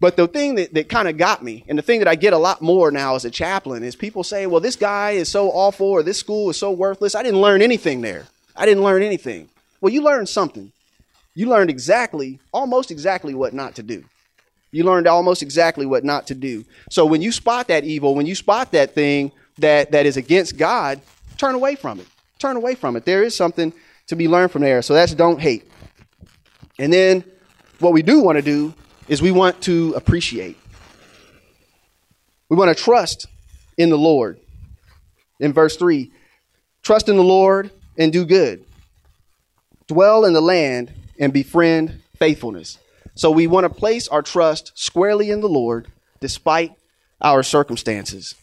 But 0.00 0.16
the 0.16 0.26
thing 0.26 0.56
that, 0.56 0.74
that 0.74 0.88
kind 0.88 1.08
of 1.08 1.16
got 1.16 1.42
me, 1.42 1.64
and 1.68 1.78
the 1.78 1.82
thing 1.82 2.00
that 2.00 2.08
I 2.08 2.14
get 2.14 2.32
a 2.32 2.38
lot 2.38 2.60
more 2.60 2.90
now 2.90 3.14
as 3.14 3.24
a 3.24 3.30
chaplain, 3.30 3.82
is 3.82 3.96
people 3.96 4.22
say, 4.22 4.46
well, 4.46 4.60
this 4.60 4.76
guy 4.76 5.12
is 5.12 5.30
so 5.30 5.48
awful 5.50 5.86
or 5.86 6.02
this 6.02 6.18
school 6.18 6.50
is 6.50 6.58
so 6.58 6.72
worthless. 6.72 7.14
I 7.14 7.22
didn't 7.22 7.40
learn 7.40 7.62
anything 7.62 8.02
there. 8.02 8.26
I 8.54 8.66
didn't 8.66 8.82
learn 8.82 9.02
anything. 9.02 9.48
Well, 9.80 9.94
you 9.94 10.02
learned 10.02 10.28
something. 10.28 10.72
You 11.34 11.48
learned 11.48 11.70
exactly, 11.70 12.38
almost 12.52 12.90
exactly 12.90 13.34
what 13.34 13.54
not 13.54 13.76
to 13.76 13.82
do. 13.82 14.04
You 14.74 14.82
learned 14.82 15.06
almost 15.06 15.40
exactly 15.40 15.86
what 15.86 16.02
not 16.02 16.26
to 16.26 16.34
do. 16.34 16.64
So 16.90 17.06
when 17.06 17.22
you 17.22 17.30
spot 17.30 17.68
that 17.68 17.84
evil, 17.84 18.16
when 18.16 18.26
you 18.26 18.34
spot 18.34 18.72
that 18.72 18.92
thing 18.92 19.30
that, 19.58 19.92
that 19.92 20.04
is 20.04 20.16
against 20.16 20.58
God, 20.58 21.00
turn 21.38 21.54
away 21.54 21.76
from 21.76 22.00
it. 22.00 22.08
Turn 22.40 22.56
away 22.56 22.74
from 22.74 22.96
it. 22.96 23.04
There 23.04 23.22
is 23.22 23.36
something 23.36 23.72
to 24.08 24.16
be 24.16 24.26
learned 24.26 24.50
from 24.50 24.62
there. 24.62 24.82
So 24.82 24.92
that's 24.92 25.14
don't 25.14 25.40
hate. 25.40 25.70
And 26.76 26.92
then 26.92 27.22
what 27.78 27.92
we 27.92 28.02
do 28.02 28.18
want 28.18 28.34
to 28.34 28.42
do 28.42 28.74
is 29.06 29.22
we 29.22 29.30
want 29.30 29.60
to 29.62 29.92
appreciate. 29.94 30.58
We 32.48 32.56
want 32.56 32.76
to 32.76 32.82
trust 32.82 33.26
in 33.78 33.90
the 33.90 33.98
Lord. 33.98 34.40
In 35.38 35.52
verse 35.52 35.76
3, 35.76 36.10
trust 36.82 37.08
in 37.08 37.16
the 37.16 37.22
Lord 37.22 37.70
and 37.96 38.12
do 38.12 38.24
good. 38.24 38.64
Dwell 39.86 40.24
in 40.24 40.32
the 40.32 40.42
land 40.42 40.92
and 41.20 41.32
befriend 41.32 42.00
faithfulness. 42.18 42.78
So 43.14 43.30
we 43.30 43.46
want 43.46 43.64
to 43.64 43.70
place 43.70 44.08
our 44.08 44.22
trust 44.22 44.72
squarely 44.74 45.30
in 45.30 45.40
the 45.40 45.48
Lord 45.48 45.88
despite 46.20 46.72
our 47.20 47.42
circumstances. 47.42 48.34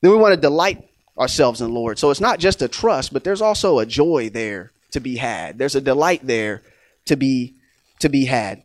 Then 0.00 0.10
we 0.10 0.16
want 0.16 0.34
to 0.34 0.40
delight 0.40 0.88
ourselves 1.18 1.60
in 1.60 1.68
the 1.68 1.72
Lord. 1.72 1.98
So 1.98 2.10
it's 2.10 2.20
not 2.20 2.38
just 2.38 2.62
a 2.62 2.68
trust, 2.68 3.12
but 3.12 3.24
there's 3.24 3.42
also 3.42 3.78
a 3.78 3.86
joy 3.86 4.30
there 4.30 4.72
to 4.92 5.00
be 5.00 5.16
had. 5.16 5.58
There's 5.58 5.74
a 5.74 5.80
delight 5.80 6.20
there 6.22 6.62
to 7.06 7.16
be 7.16 7.54
to 8.00 8.08
be 8.08 8.26
had. 8.26 8.62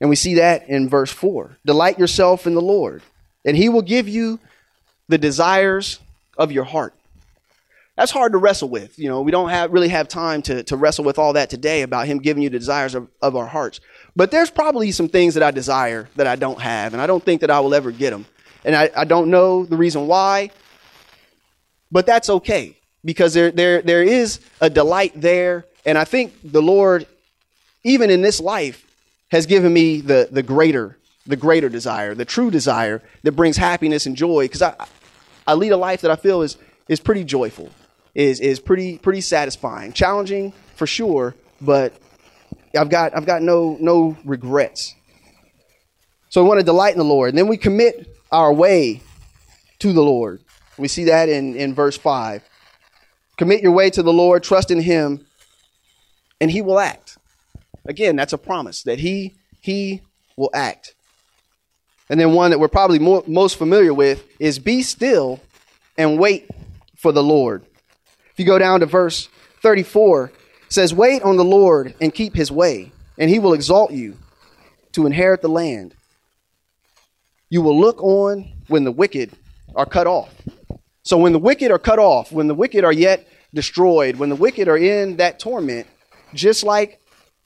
And 0.00 0.10
we 0.10 0.16
see 0.16 0.34
that 0.34 0.68
in 0.68 0.88
verse 0.88 1.10
4. 1.10 1.56
Delight 1.64 1.98
yourself 1.98 2.46
in 2.46 2.54
the 2.54 2.60
Lord, 2.60 3.02
and 3.44 3.56
he 3.56 3.68
will 3.68 3.82
give 3.82 4.08
you 4.08 4.38
the 5.08 5.18
desires 5.18 5.98
of 6.36 6.52
your 6.52 6.64
heart. 6.64 6.94
That's 7.96 8.10
hard 8.10 8.32
to 8.32 8.38
wrestle 8.38 8.68
with. 8.68 8.98
You 8.98 9.08
know, 9.08 9.22
we 9.22 9.30
don't 9.30 9.50
have 9.50 9.72
really 9.72 9.88
have 9.88 10.08
time 10.08 10.42
to, 10.42 10.62
to 10.64 10.76
wrestle 10.76 11.04
with 11.04 11.18
all 11.18 11.34
that 11.34 11.48
today 11.48 11.82
about 11.82 12.06
him 12.06 12.18
giving 12.18 12.42
you 12.42 12.50
the 12.50 12.58
desires 12.58 12.94
of, 12.94 13.08
of 13.22 13.36
our 13.36 13.46
hearts. 13.46 13.80
But 14.16 14.30
there's 14.30 14.50
probably 14.50 14.90
some 14.90 15.08
things 15.08 15.34
that 15.34 15.42
I 15.42 15.50
desire 15.50 16.08
that 16.16 16.26
I 16.26 16.36
don't 16.36 16.60
have, 16.60 16.92
and 16.92 17.00
I 17.00 17.06
don't 17.06 17.24
think 17.24 17.40
that 17.42 17.50
I 17.50 17.60
will 17.60 17.74
ever 17.74 17.92
get 17.92 18.10
them. 18.10 18.26
And 18.64 18.74
I, 18.74 18.90
I 18.96 19.04
don't 19.04 19.30
know 19.30 19.64
the 19.64 19.76
reason 19.76 20.06
why, 20.06 20.50
but 21.92 22.06
that's 22.06 22.30
okay 22.30 22.76
because 23.04 23.34
there, 23.34 23.50
there, 23.50 23.82
there 23.82 24.02
is 24.02 24.40
a 24.60 24.70
delight 24.70 25.12
there. 25.14 25.66
And 25.84 25.98
I 25.98 26.04
think 26.04 26.34
the 26.42 26.62
Lord, 26.62 27.06
even 27.84 28.10
in 28.10 28.22
this 28.22 28.40
life, 28.40 28.86
has 29.30 29.46
given 29.46 29.72
me 29.72 30.00
the, 30.00 30.28
the 30.30 30.42
greater, 30.42 30.96
the 31.26 31.36
greater 31.36 31.68
desire, 31.68 32.14
the 32.14 32.24
true 32.24 32.50
desire 32.50 33.02
that 33.22 33.32
brings 33.32 33.56
happiness 33.56 34.06
and 34.06 34.16
joy. 34.16 34.44
Because 34.44 34.62
I, 34.62 34.74
I 35.46 35.54
lead 35.54 35.72
a 35.72 35.76
life 35.76 36.00
that 36.00 36.10
I 36.10 36.16
feel 36.16 36.42
is, 36.42 36.56
is 36.88 37.00
pretty 37.00 37.24
joyful, 37.24 37.70
is, 38.14 38.40
is 38.40 38.60
pretty, 38.60 38.98
pretty 38.98 39.20
satisfying, 39.20 39.92
challenging 39.92 40.52
for 40.76 40.86
sure, 40.86 41.34
but 41.60 41.92
I've 42.76 42.88
got, 42.88 43.16
I've 43.16 43.26
got 43.26 43.42
no, 43.42 43.76
no 43.80 44.16
regrets. 44.24 44.94
So 46.28 46.42
we 46.42 46.48
want 46.48 46.60
to 46.60 46.64
delight 46.64 46.92
in 46.92 46.98
the 46.98 47.04
Lord. 47.04 47.30
And 47.30 47.38
then 47.38 47.48
we 47.48 47.56
commit 47.56 48.08
our 48.32 48.52
way 48.52 49.00
to 49.78 49.92
the 49.92 50.02
Lord. 50.02 50.40
We 50.76 50.88
see 50.88 51.04
that 51.04 51.28
in, 51.28 51.54
in 51.54 51.74
verse 51.74 51.96
5. 51.96 52.42
Commit 53.36 53.62
your 53.62 53.72
way 53.72 53.90
to 53.90 54.02
the 54.02 54.12
Lord, 54.12 54.42
trust 54.42 54.70
in 54.70 54.80
Him, 54.80 55.26
and 56.40 56.50
He 56.50 56.62
will 56.62 56.78
act. 56.78 57.18
Again, 57.86 58.16
that's 58.16 58.32
a 58.32 58.38
promise 58.38 58.82
that 58.84 58.98
he, 58.98 59.34
he 59.60 60.00
will 60.36 60.50
act. 60.54 60.94
And 62.08 62.18
then 62.18 62.32
one 62.32 62.50
that 62.50 62.58
we're 62.58 62.68
probably 62.68 62.98
more, 62.98 63.22
most 63.26 63.56
familiar 63.56 63.92
with 63.92 64.24
is 64.38 64.58
be 64.58 64.82
still 64.82 65.40
and 65.96 66.18
wait 66.18 66.48
for 66.96 67.12
the 67.12 67.22
Lord. 67.22 67.64
If 68.34 68.40
you 68.40 68.46
go 68.46 68.58
down 68.58 68.80
to 68.80 68.86
verse 68.86 69.28
34, 69.62 70.32
says, 70.68 70.92
Wait 70.92 71.22
on 71.22 71.36
the 71.36 71.44
Lord 71.44 71.94
and 72.00 72.12
keep 72.12 72.34
his 72.34 72.50
way, 72.50 72.90
and 73.16 73.30
he 73.30 73.38
will 73.38 73.54
exalt 73.54 73.92
you 73.92 74.16
to 74.92 75.06
inherit 75.06 75.40
the 75.40 75.48
land. 75.48 75.94
You 77.48 77.62
will 77.62 77.78
look 77.78 78.02
on 78.02 78.52
when 78.66 78.82
the 78.82 78.90
wicked 78.90 79.30
are 79.76 79.86
cut 79.86 80.08
off. 80.08 80.34
So 81.04 81.16
when 81.16 81.32
the 81.32 81.38
wicked 81.38 81.70
are 81.70 81.78
cut 81.78 82.00
off, 82.00 82.32
when 82.32 82.48
the 82.48 82.56
wicked 82.56 82.84
are 82.84 82.92
yet 82.92 83.28
destroyed, 83.54 84.16
when 84.16 84.30
the 84.30 84.36
wicked 84.36 84.66
are 84.66 84.76
in 84.76 85.18
that 85.18 85.38
torment, 85.38 85.86
just 86.34 86.64
like 86.64 87.00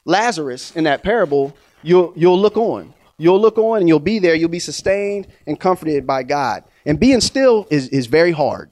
Lazarus 0.06 0.74
in 0.74 0.84
that 0.84 1.02
parable, 1.02 1.54
you'll, 1.82 2.14
you'll 2.16 2.40
look 2.40 2.56
on. 2.56 2.94
You'll 3.18 3.40
look 3.40 3.58
on 3.58 3.80
and 3.80 3.88
you'll 3.88 3.98
be 3.98 4.20
there. 4.20 4.34
You'll 4.34 4.48
be 4.48 4.58
sustained 4.58 5.26
and 5.46 5.60
comforted 5.60 6.06
by 6.06 6.22
God. 6.22 6.64
And 6.86 6.98
being 6.98 7.20
still 7.20 7.66
is, 7.68 7.88
is 7.88 8.06
very 8.06 8.32
hard. 8.32 8.70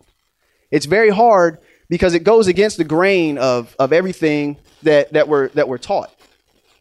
It's 0.71 0.87
very 0.87 1.11
hard 1.11 1.59
because 1.89 2.15
it 2.15 2.21
goes 2.21 2.47
against 2.47 2.77
the 2.77 2.85
grain 2.85 3.39
of, 3.39 3.75
of 3.79 3.93
everything 3.93 4.57
that, 4.83 5.13
that, 5.13 5.29
we're, 5.29 5.49
that 5.51 5.69
we're 5.69 5.79
taught. 5.79 6.13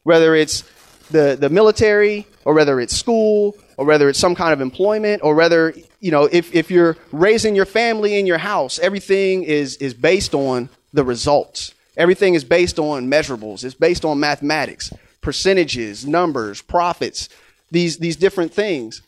Whether 0.03 0.35
it's 0.35 0.63
the, 1.11 1.37
the 1.39 1.49
military 1.49 2.27
or 2.43 2.53
whether 2.53 2.79
it's 2.79 2.95
school 2.95 3.55
or 3.77 3.85
whether 3.85 4.09
it's 4.09 4.19
some 4.19 4.35
kind 4.35 4.53
of 4.53 4.61
employment 4.61 5.23
or 5.23 5.35
whether, 5.35 5.73
you 5.99 6.11
know, 6.11 6.25
if, 6.31 6.53
if 6.53 6.71
you're 6.71 6.97
raising 7.11 7.55
your 7.55 7.65
family 7.65 8.17
in 8.17 8.25
your 8.25 8.37
house, 8.37 8.79
everything 8.79 9.43
is, 9.43 9.77
is 9.77 9.93
based 9.93 10.33
on 10.33 10.69
the 10.93 11.03
results. 11.03 11.73
Everything 11.97 12.33
is 12.33 12.43
based 12.43 12.79
on 12.79 13.09
measurables. 13.09 13.63
It's 13.63 13.75
based 13.75 14.05
on 14.05 14.19
mathematics, 14.19 14.91
percentages, 15.21 16.05
numbers, 16.05 16.61
profits, 16.61 17.29
these, 17.71 17.97
these 17.97 18.15
different 18.15 18.53
things. 18.53 19.01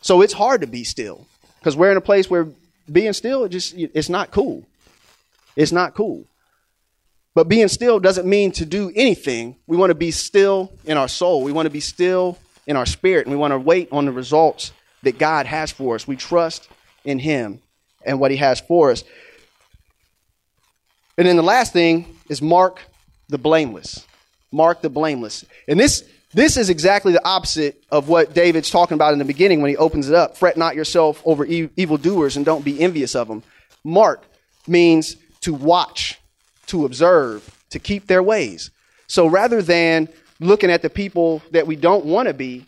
So 0.00 0.22
it's 0.22 0.32
hard 0.32 0.60
to 0.62 0.66
be 0.66 0.84
still 0.84 1.26
because 1.58 1.76
we're 1.76 1.90
in 1.90 1.96
a 1.96 2.02
place 2.02 2.28
where 2.28 2.48
being 2.90 3.12
still, 3.12 3.44
it 3.44 3.50
just, 3.50 3.74
it's 3.76 4.08
not 4.08 4.30
cool. 4.30 4.64
It's 5.56 5.72
not 5.72 5.94
cool. 5.94 6.26
But 7.34 7.48
being 7.48 7.68
still 7.68 7.98
doesn't 7.98 8.26
mean 8.26 8.52
to 8.52 8.66
do 8.66 8.92
anything. 8.94 9.56
We 9.66 9.76
want 9.76 9.90
to 9.90 9.94
be 9.94 10.10
still 10.10 10.72
in 10.84 10.96
our 10.96 11.08
soul. 11.08 11.42
We 11.42 11.52
want 11.52 11.66
to 11.66 11.70
be 11.70 11.80
still 11.80 12.38
in 12.66 12.76
our 12.76 12.86
spirit. 12.86 13.26
And 13.26 13.34
we 13.34 13.40
want 13.40 13.52
to 13.52 13.58
wait 13.58 13.88
on 13.90 14.04
the 14.04 14.12
results 14.12 14.72
that 15.02 15.18
God 15.18 15.46
has 15.46 15.70
for 15.70 15.94
us. 15.94 16.06
We 16.06 16.16
trust 16.16 16.68
in 17.04 17.18
Him 17.18 17.60
and 18.04 18.20
what 18.20 18.30
He 18.30 18.36
has 18.36 18.60
for 18.60 18.90
us. 18.90 19.02
And 21.16 21.26
then 21.26 21.36
the 21.36 21.42
last 21.42 21.72
thing 21.72 22.18
is 22.28 22.42
mark 22.42 22.82
the 23.28 23.38
blameless. 23.38 24.06
Mark 24.50 24.82
the 24.82 24.90
blameless. 24.90 25.44
And 25.68 25.80
this 25.80 26.04
this 26.34 26.56
is 26.56 26.70
exactly 26.70 27.12
the 27.12 27.26
opposite 27.26 27.82
of 27.90 28.08
what 28.08 28.32
David's 28.32 28.70
talking 28.70 28.94
about 28.94 29.12
in 29.12 29.18
the 29.18 29.24
beginning 29.24 29.60
when 29.60 29.68
he 29.68 29.76
opens 29.76 30.08
it 30.08 30.14
up. 30.14 30.36
Fret 30.38 30.56
not 30.56 30.74
yourself 30.74 31.20
over 31.26 31.44
e- 31.44 31.68
evildoers 31.76 32.36
and 32.36 32.46
don't 32.46 32.64
be 32.64 32.80
envious 32.80 33.14
of 33.14 33.28
them. 33.28 33.42
Mark 33.84 34.24
means 34.66 35.16
to 35.42 35.54
watch, 35.54 36.18
to 36.66 36.84
observe, 36.84 37.62
to 37.70 37.78
keep 37.78 38.06
their 38.06 38.22
ways. 38.22 38.70
So 39.06 39.26
rather 39.26 39.62
than 39.62 40.08
looking 40.40 40.70
at 40.70 40.82
the 40.82 40.90
people 40.90 41.42
that 41.50 41.66
we 41.66 41.76
don't 41.76 42.04
want 42.04 42.28
to 42.28 42.34
be, 42.34 42.66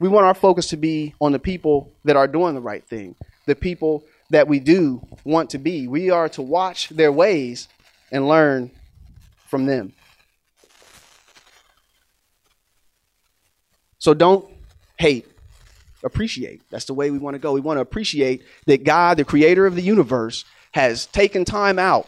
we 0.00 0.08
want 0.08 0.26
our 0.26 0.34
focus 0.34 0.68
to 0.68 0.76
be 0.76 1.14
on 1.20 1.32
the 1.32 1.38
people 1.38 1.92
that 2.04 2.16
are 2.16 2.28
doing 2.28 2.54
the 2.54 2.60
right 2.60 2.84
thing, 2.84 3.16
the 3.46 3.56
people 3.56 4.04
that 4.30 4.46
we 4.46 4.60
do 4.60 5.06
want 5.24 5.50
to 5.50 5.58
be. 5.58 5.88
We 5.88 6.10
are 6.10 6.28
to 6.30 6.42
watch 6.42 6.88
their 6.90 7.10
ways 7.10 7.68
and 8.12 8.28
learn 8.28 8.70
from 9.46 9.66
them. 9.66 9.92
So 13.98 14.14
don't 14.14 14.48
hate, 14.98 15.26
appreciate. 16.04 16.62
That's 16.70 16.84
the 16.84 16.94
way 16.94 17.10
we 17.10 17.18
want 17.18 17.34
to 17.34 17.38
go. 17.38 17.52
We 17.52 17.60
want 17.60 17.78
to 17.78 17.82
appreciate 17.82 18.42
that 18.66 18.84
God, 18.84 19.16
the 19.16 19.24
creator 19.24 19.66
of 19.66 19.74
the 19.74 19.82
universe, 19.82 20.44
has 20.78 21.06
taken 21.06 21.44
time 21.44 21.78
out. 21.78 22.06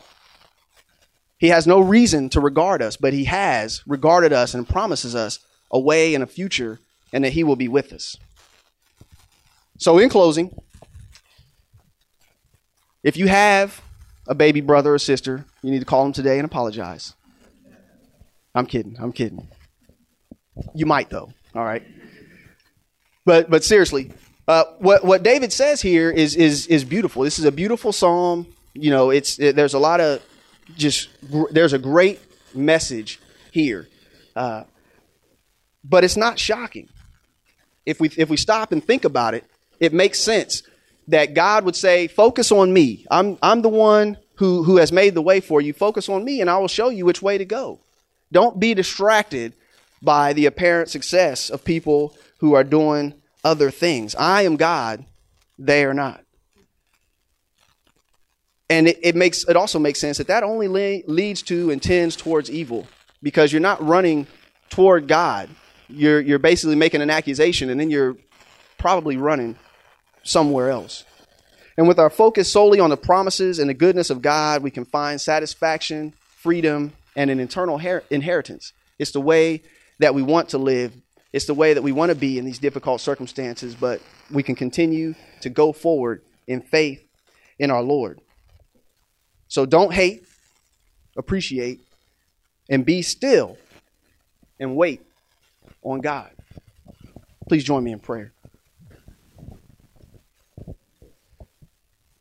He 1.39 1.49
has 1.49 1.67
no 1.67 1.81
reason 1.81 2.29
to 2.31 2.41
regard 2.41 2.83
us, 2.83 2.97
but 2.97 3.13
He 3.13 3.25
has 3.25 3.83
regarded 3.87 4.33
us 4.33 4.55
and 4.55 4.69
promises 4.69 5.15
us 5.15 5.41
a 5.71 5.79
way 5.79 6.15
and 6.15 6.23
a 6.23 6.27
future, 6.27 6.79
and 7.13 7.25
that 7.25 7.33
He 7.33 7.45
will 7.45 7.57
be 7.57 7.69
with 7.69 7.93
us. 7.93 8.17
So, 9.79 9.99
in 9.99 10.09
closing, 10.09 10.55
If 13.03 13.17
you 13.17 13.29
have 13.29 13.83
a 14.29 14.35
baby 14.35 14.61
brother 14.61 14.95
or 14.95 14.99
sister, 14.99 15.47
you 15.63 15.71
need 15.71 15.79
to 15.79 15.87
call 15.87 16.05
them 16.05 16.13
today 16.13 16.39
and 16.39 16.45
apologize. 16.45 17.15
I'm 18.55 18.67
kidding. 18.67 18.97
I'm 19.01 19.13
kidding. 19.13 19.49
You 20.75 20.87
might 20.87 21.09
though. 21.11 21.33
All 21.55 21.65
right. 21.65 21.83
But 23.25 23.49
but 23.49 23.65
seriously, 23.65 24.13
uh, 24.47 24.65
what 24.79 25.05
what 25.05 25.23
David 25.23 25.53
says 25.53 25.81
here 25.81 26.11
is 26.11 26.37
is 26.37 26.67
is 26.67 26.85
beautiful. 26.85 27.23
This 27.23 27.39
is 27.39 27.45
a 27.45 27.53
beautiful 27.53 27.93
psalm. 27.93 28.47
You 28.75 28.91
know, 28.91 29.11
it's 29.11 29.39
it, 29.39 29.57
there's 29.57 29.75
a 29.75 29.79
lot 29.79 30.01
of 30.01 30.23
just 30.77 31.09
there's 31.51 31.73
a 31.73 31.79
great 31.79 32.21
message 32.55 33.21
here, 33.51 33.89
uh, 34.37 34.65
but 35.85 36.05
it's 36.05 36.17
not 36.17 36.39
shocking. 36.39 36.89
If 37.85 38.01
we 38.01 38.11
if 38.17 38.29
we 38.29 38.37
stop 38.37 38.73
and 38.73 38.85
think 38.85 39.05
about 39.05 39.35
it, 39.35 39.45
it 39.81 39.93
makes 39.93 40.21
sense 40.21 40.63
that 41.09 41.35
God 41.35 41.65
would 41.65 41.77
say, 41.77 42.07
"Focus 42.07 42.53
on 42.53 42.73
me. 42.73 43.07
I'm 43.11 43.39
I'm 43.43 43.63
the 43.63 43.69
one 43.69 44.17
who 44.37 44.63
who 44.63 44.77
has 44.77 44.93
made 44.93 45.15
the 45.15 45.23
way 45.23 45.41
for 45.41 45.61
you. 45.61 45.73
Focus 45.73 46.09
on 46.09 46.25
me, 46.25 46.41
and 46.41 46.49
I 46.49 46.59
will 46.59 46.69
show 46.69 46.91
you 46.91 47.05
which 47.05 47.23
way 47.23 47.39
to 47.39 47.45
go. 47.45 47.81
Don't 48.31 48.61
be 48.61 48.75
distracted 48.75 49.55
by 50.01 50.33
the 50.33 50.47
apparent 50.47 50.89
success 50.89 51.51
of 51.51 51.65
people 51.65 52.17
who 52.39 52.55
are 52.55 52.65
doing 52.65 53.15
other 53.43 53.71
things. 53.73 54.15
I 54.15 54.43
am 54.43 54.57
God; 54.57 55.05
they 55.59 55.85
are 55.85 55.95
not." 55.95 56.25
And 58.71 58.87
it, 58.87 58.99
it 59.03 59.17
makes 59.17 59.45
it 59.49 59.57
also 59.57 59.79
makes 59.79 59.99
sense 59.99 60.19
that 60.19 60.29
that 60.29 60.45
only 60.45 60.69
le- 60.69 61.03
leads 61.13 61.43
to 61.43 61.71
and 61.71 61.83
tends 61.83 62.15
towards 62.15 62.51
evil 62.51 62.87
because 63.21 63.53
you're 63.53 63.61
not 63.61 63.85
running 63.85 64.29
toward 64.71 65.09
God. 65.09 65.51
You're 65.89 66.21
you're 66.21 66.39
basically 66.39 66.77
making 66.77 67.03
an 67.03 67.11
accusation, 67.11 67.69
and 67.69 67.81
then 67.81 67.91
you're 67.91 68.17
probably 68.79 69.17
running 69.17 69.57
somewhere 70.23 70.71
else. 70.71 71.05
And 71.77 71.89
with 71.89 71.99
our 71.99 72.11
focus 72.11 72.51
solely 72.51 72.79
on 72.79 72.91
the 72.91 72.97
promises 72.97 73.59
and 73.59 73.69
the 73.69 73.75
goodness 73.75 74.09
of 74.09 74.23
God, 74.23 74.63
we 74.63 74.71
can 74.71 74.85
find 74.85 75.21
satisfaction, 75.21 76.15
freedom, 76.37 76.93
and 77.17 77.31
an 77.31 77.41
eternal 77.41 77.79
her- 77.79 78.05
inheritance. 78.09 78.73
It's 78.99 79.11
the 79.11 79.21
way 79.21 79.63
that 79.99 80.15
we 80.15 80.23
want 80.23 80.51
to 80.51 80.59
live. 80.59 80.93
It's 81.33 81.47
the 81.47 81.55
way 81.55 81.75
that 81.75 81.83
we 81.83 81.93
want 81.93 82.11
to 82.11 82.15
be 82.15 82.39
in 82.39 82.45
these 82.45 82.59
difficult 82.59 83.01
circumstances, 83.01 83.75
but 83.75 84.01
we 84.31 84.43
can 84.43 84.55
continue 84.55 85.15
to 85.41 85.51
go 85.51 85.73
forward 85.73 86.23
in 86.47 86.61
faith 86.61 87.03
in 87.59 87.71
our 87.71 87.83
Lord. 87.83 88.21
So 89.51 89.67
don't 89.67 89.93
hate, 89.93 90.25
appreciate, 91.17 91.81
and 92.69 92.87
be 92.87 93.03
still 93.03 93.59
and 94.61 94.77
wait 94.77 95.03
on 95.83 96.01
God. 96.01 96.31
Please 97.49 97.65
join 97.65 97.83
me 97.83 97.91
in 97.91 97.99
prayer. 97.99 98.33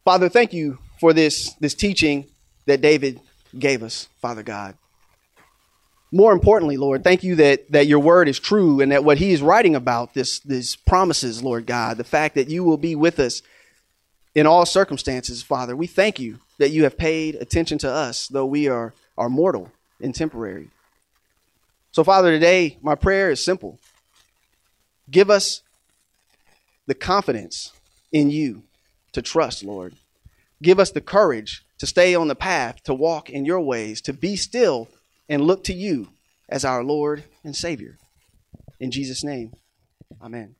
Father, 0.04 0.28
thank 0.28 0.54
you 0.54 0.80
for 1.00 1.14
this, 1.14 1.54
this 1.60 1.76
teaching 1.76 2.26
that 2.66 2.82
David 2.82 3.22
gave 3.58 3.84
us, 3.84 4.10
Father 4.20 4.42
God. 4.42 4.76
More 6.12 6.34
importantly, 6.34 6.78
Lord, 6.78 7.04
thank 7.04 7.24
you 7.24 7.36
that, 7.36 7.72
that 7.72 7.86
your 7.86 8.00
word 8.00 8.28
is 8.28 8.40
true 8.40 8.82
and 8.82 8.92
that 8.92 9.04
what 9.04 9.20
he 9.20 9.34
is 9.34 9.44
writing 9.44 9.76
about, 9.76 10.16
this, 10.16 10.40
these 10.40 10.76
promises, 10.76 11.44
Lord 11.44 11.68
God, 11.68 11.98
the 11.98 12.04
fact 12.04 12.34
that 12.34 12.50
you 12.50 12.64
will 12.64 12.78
be 12.78 12.96
with 12.96 13.20
us 13.20 13.44
in 14.34 14.48
all 14.48 14.66
circumstances, 14.66 15.44
Father, 15.44 15.76
we 15.76 15.86
thank 15.86 16.20
you 16.20 16.40
that 16.60 16.70
you 16.70 16.84
have 16.84 16.98
paid 16.98 17.36
attention 17.36 17.78
to 17.80 17.90
us, 17.90 18.28
though 18.28 18.46
we 18.46 18.68
are, 18.68 18.94
are 19.18 19.30
mortal 19.30 19.72
and 20.02 20.14
temporary. 20.14 20.70
So, 21.92 22.04
Father, 22.04 22.32
today 22.32 22.78
my 22.82 22.96
prayer 22.96 23.32
is 23.32 23.44
simple. 23.44 23.80
Give 25.10 25.30
us 25.30 25.64
the 26.86 26.94
confidence 26.94 27.74
in 28.12 28.30
you 28.30 28.64
to 29.14 29.22
trust, 29.22 29.64
Lord. 29.64 29.96
Give 30.62 30.80
us 30.80 30.92
the 30.92 31.02
courage 31.02 31.64
to 31.80 31.88
stay 31.88 32.14
on 32.14 32.28
the 32.28 32.36
path, 32.36 32.84
to 32.84 32.94
walk 32.94 33.30
in 33.30 33.46
your 33.46 33.62
ways, 33.62 34.02
to 34.02 34.14
be 34.14 34.36
still 34.36 34.90
and 35.28 35.42
look 35.42 35.64
to 35.64 35.74
you 35.74 36.10
as 36.50 36.66
our 36.66 36.84
Lord 36.84 37.24
and 37.44 37.56
Savior. 37.56 37.98
In 38.80 38.92
Jesus' 38.92 39.24
name, 39.24 39.54
amen. 40.22 40.59